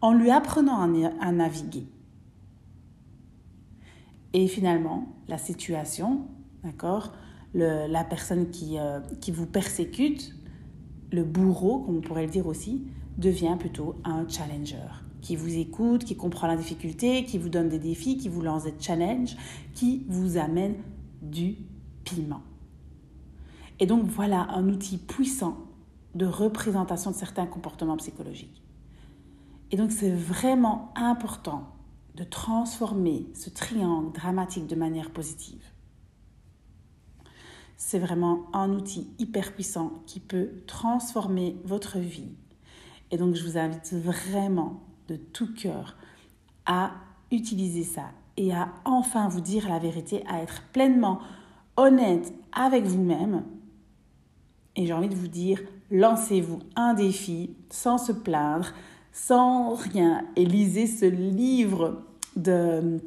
en 0.00 0.12
lui 0.12 0.30
apprenant 0.30 0.80
à, 1.20 1.32
naviguer. 1.32 1.86
Et 4.32 4.46
finalement, 4.46 5.06
la 5.26 5.38
situation, 5.38 6.26
d'accord, 6.62 7.12
la 7.54 8.04
personne 8.04 8.50
qui, 8.50 8.78
euh, 8.78 9.00
qui 9.20 9.32
vous 9.32 9.46
persécute, 9.46 10.34
le 11.10 11.24
bourreau, 11.24 11.80
comme 11.80 11.96
on 11.96 12.00
pourrait 12.00 12.26
le 12.26 12.30
dire 12.30 12.46
aussi, 12.46 12.86
devient 13.16 13.56
plutôt 13.58 13.96
un 14.04 14.28
challenger 14.28 14.76
qui 15.20 15.36
vous 15.36 15.56
écoute, 15.56 16.04
qui 16.04 16.16
comprend 16.16 16.46
la 16.46 16.56
difficulté, 16.56 17.24
qui 17.24 17.38
vous 17.38 17.48
donne 17.48 17.68
des 17.68 17.78
défis, 17.78 18.16
qui 18.16 18.28
vous 18.28 18.42
lance 18.42 18.64
des 18.64 18.74
challenges, 18.78 19.36
qui 19.74 20.04
vous 20.08 20.36
amène 20.36 20.76
du 21.22 21.56
piment. 22.04 22.42
Et 23.80 23.86
donc 23.86 24.04
voilà 24.04 24.48
un 24.50 24.68
outil 24.68 24.98
puissant 24.98 25.56
de 26.14 26.26
représentation 26.26 27.10
de 27.10 27.16
certains 27.16 27.46
comportements 27.46 27.96
psychologiques. 27.96 28.62
Et 29.70 29.76
donc 29.76 29.92
c'est 29.92 30.12
vraiment 30.12 30.92
important 30.96 31.68
de 32.14 32.24
transformer 32.24 33.26
ce 33.34 33.50
triangle 33.50 34.12
dramatique 34.12 34.66
de 34.66 34.74
manière 34.74 35.10
positive. 35.10 35.64
C'est 37.76 37.98
vraiment 37.98 38.46
un 38.52 38.72
outil 38.72 39.08
hyper 39.18 39.52
puissant 39.52 40.02
qui 40.06 40.18
peut 40.18 40.50
transformer 40.66 41.56
votre 41.64 41.98
vie. 41.98 42.32
Et 43.10 43.16
donc 43.16 43.34
je 43.34 43.44
vous 43.44 43.56
invite 43.56 43.92
vraiment 43.92 44.82
de 45.06 45.16
tout 45.16 45.54
cœur 45.54 45.96
à 46.66 46.92
utiliser 47.30 47.84
ça 47.84 48.10
et 48.36 48.52
à 48.52 48.72
enfin 48.84 49.28
vous 49.28 49.40
dire 49.40 49.68
la 49.68 49.78
vérité, 49.78 50.24
à 50.26 50.42
être 50.42 50.62
pleinement 50.72 51.20
honnête 51.76 52.32
avec 52.52 52.84
vous-même. 52.84 53.44
Et 54.76 54.86
j'ai 54.86 54.92
envie 54.92 55.08
de 55.08 55.14
vous 55.14 55.28
dire, 55.28 55.60
lancez-vous 55.90 56.60
un 56.76 56.94
défi 56.94 57.56
sans 57.70 57.98
se 57.98 58.12
plaindre, 58.12 58.72
sans 59.12 59.74
rien 59.74 60.24
et 60.36 60.44
lisez 60.44 60.86
ce 60.86 61.04
livre 61.04 62.02
de, 62.36 63.00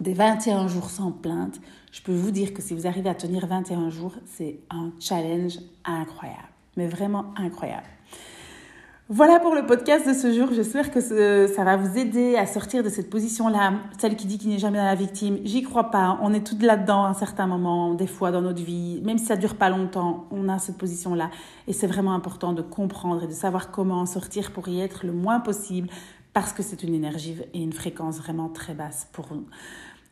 des 0.00 0.14
21 0.14 0.68
jours 0.68 0.90
sans 0.90 1.12
plainte. 1.12 1.60
Je 1.92 2.02
peux 2.02 2.14
vous 2.14 2.30
dire 2.30 2.54
que 2.54 2.62
si 2.62 2.74
vous 2.74 2.86
arrivez 2.86 3.10
à 3.10 3.14
tenir 3.14 3.46
21 3.46 3.90
jours, 3.90 4.14
c'est 4.26 4.58
un 4.70 4.90
challenge 4.98 5.58
incroyable, 5.84 6.48
mais 6.76 6.86
vraiment 6.86 7.26
incroyable. 7.36 7.86
Voilà 9.08 9.40
pour 9.40 9.54
le 9.56 9.66
podcast 9.66 10.06
de 10.06 10.14
ce 10.14 10.32
jour. 10.32 10.50
J'espère 10.54 10.92
que 10.92 11.00
ça 11.00 11.64
va 11.64 11.76
vous 11.76 11.98
aider 11.98 12.36
à 12.36 12.46
sortir 12.46 12.84
de 12.84 12.88
cette 12.88 13.10
position-là, 13.10 13.74
celle 13.98 14.14
qui 14.14 14.26
dit 14.26 14.38
qu'il 14.38 14.50
n'est 14.50 14.60
jamais 14.60 14.78
dans 14.78 14.84
la 14.84 14.94
victime. 14.94 15.38
J'y 15.44 15.62
crois 15.64 15.90
pas. 15.90 16.18
On 16.22 16.32
est 16.32 16.46
toutes 16.46 16.62
là-dedans 16.62 17.04
à 17.04 17.08
un 17.08 17.14
certain 17.14 17.48
moment, 17.48 17.94
des 17.94 18.06
fois 18.06 18.30
dans 18.30 18.40
notre 18.40 18.62
vie. 18.62 19.00
Même 19.04 19.18
si 19.18 19.26
ça 19.26 19.34
dure 19.36 19.56
pas 19.56 19.70
longtemps, 19.70 20.28
on 20.30 20.48
a 20.48 20.60
cette 20.60 20.78
position-là. 20.78 21.30
Et 21.66 21.72
c'est 21.72 21.88
vraiment 21.88 22.14
important 22.14 22.52
de 22.52 22.62
comprendre 22.62 23.24
et 23.24 23.26
de 23.26 23.32
savoir 23.32 23.72
comment 23.72 24.00
en 24.00 24.06
sortir 24.06 24.52
pour 24.52 24.68
y 24.68 24.80
être 24.80 25.04
le 25.04 25.12
moins 25.12 25.40
possible 25.40 25.88
parce 26.32 26.52
que 26.52 26.62
c'est 26.62 26.84
une 26.84 26.94
énergie 26.94 27.36
et 27.52 27.60
une 27.60 27.72
fréquence 27.72 28.18
vraiment 28.18 28.48
très 28.48 28.72
basse 28.72 29.08
pour 29.12 29.26
nous. 29.34 29.46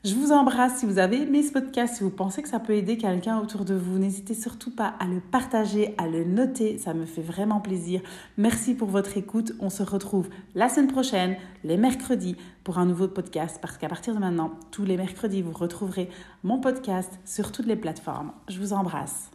Je 0.03 0.15
vous 0.15 0.33
embrasse 0.33 0.79
si 0.79 0.87
vous 0.87 0.97
avez 0.97 1.21
aimé 1.21 1.43
ce 1.43 1.53
podcast, 1.53 1.97
si 1.97 2.03
vous 2.03 2.09
pensez 2.09 2.41
que 2.41 2.49
ça 2.49 2.59
peut 2.59 2.73
aider 2.73 2.97
quelqu'un 2.97 3.39
autour 3.39 3.67
de 3.67 3.75
vous. 3.75 3.99
N'hésitez 3.99 4.33
surtout 4.33 4.71
pas 4.71 4.95
à 4.99 5.07
le 5.07 5.21
partager, 5.21 5.95
à 5.99 6.09
le 6.09 6.25
noter, 6.25 6.79
ça 6.79 6.95
me 6.95 7.05
fait 7.05 7.21
vraiment 7.21 7.61
plaisir. 7.61 8.01
Merci 8.39 8.73
pour 8.73 8.89
votre 8.89 9.19
écoute. 9.19 9.53
On 9.61 9.69
se 9.69 9.83
retrouve 9.83 10.31
la 10.55 10.71
semaine 10.71 10.91
prochaine, 10.91 11.37
les 11.65 11.77
mercredis, 11.77 12.39
pour 12.65 12.79
un 12.79 12.87
nouveau 12.87 13.09
podcast, 13.09 13.59
parce 13.61 13.77
qu'à 13.77 13.89
partir 13.89 14.15
de 14.15 14.21
maintenant, 14.21 14.53
tous 14.71 14.87
les 14.87 14.97
mercredis, 14.97 15.43
vous 15.43 15.53
retrouverez 15.53 16.09
mon 16.45 16.61
podcast 16.61 17.13
sur 17.27 17.53
toutes 17.53 17.67
les 17.67 17.77
plateformes. 17.77 18.33
Je 18.49 18.59
vous 18.59 18.73
embrasse. 18.73 19.31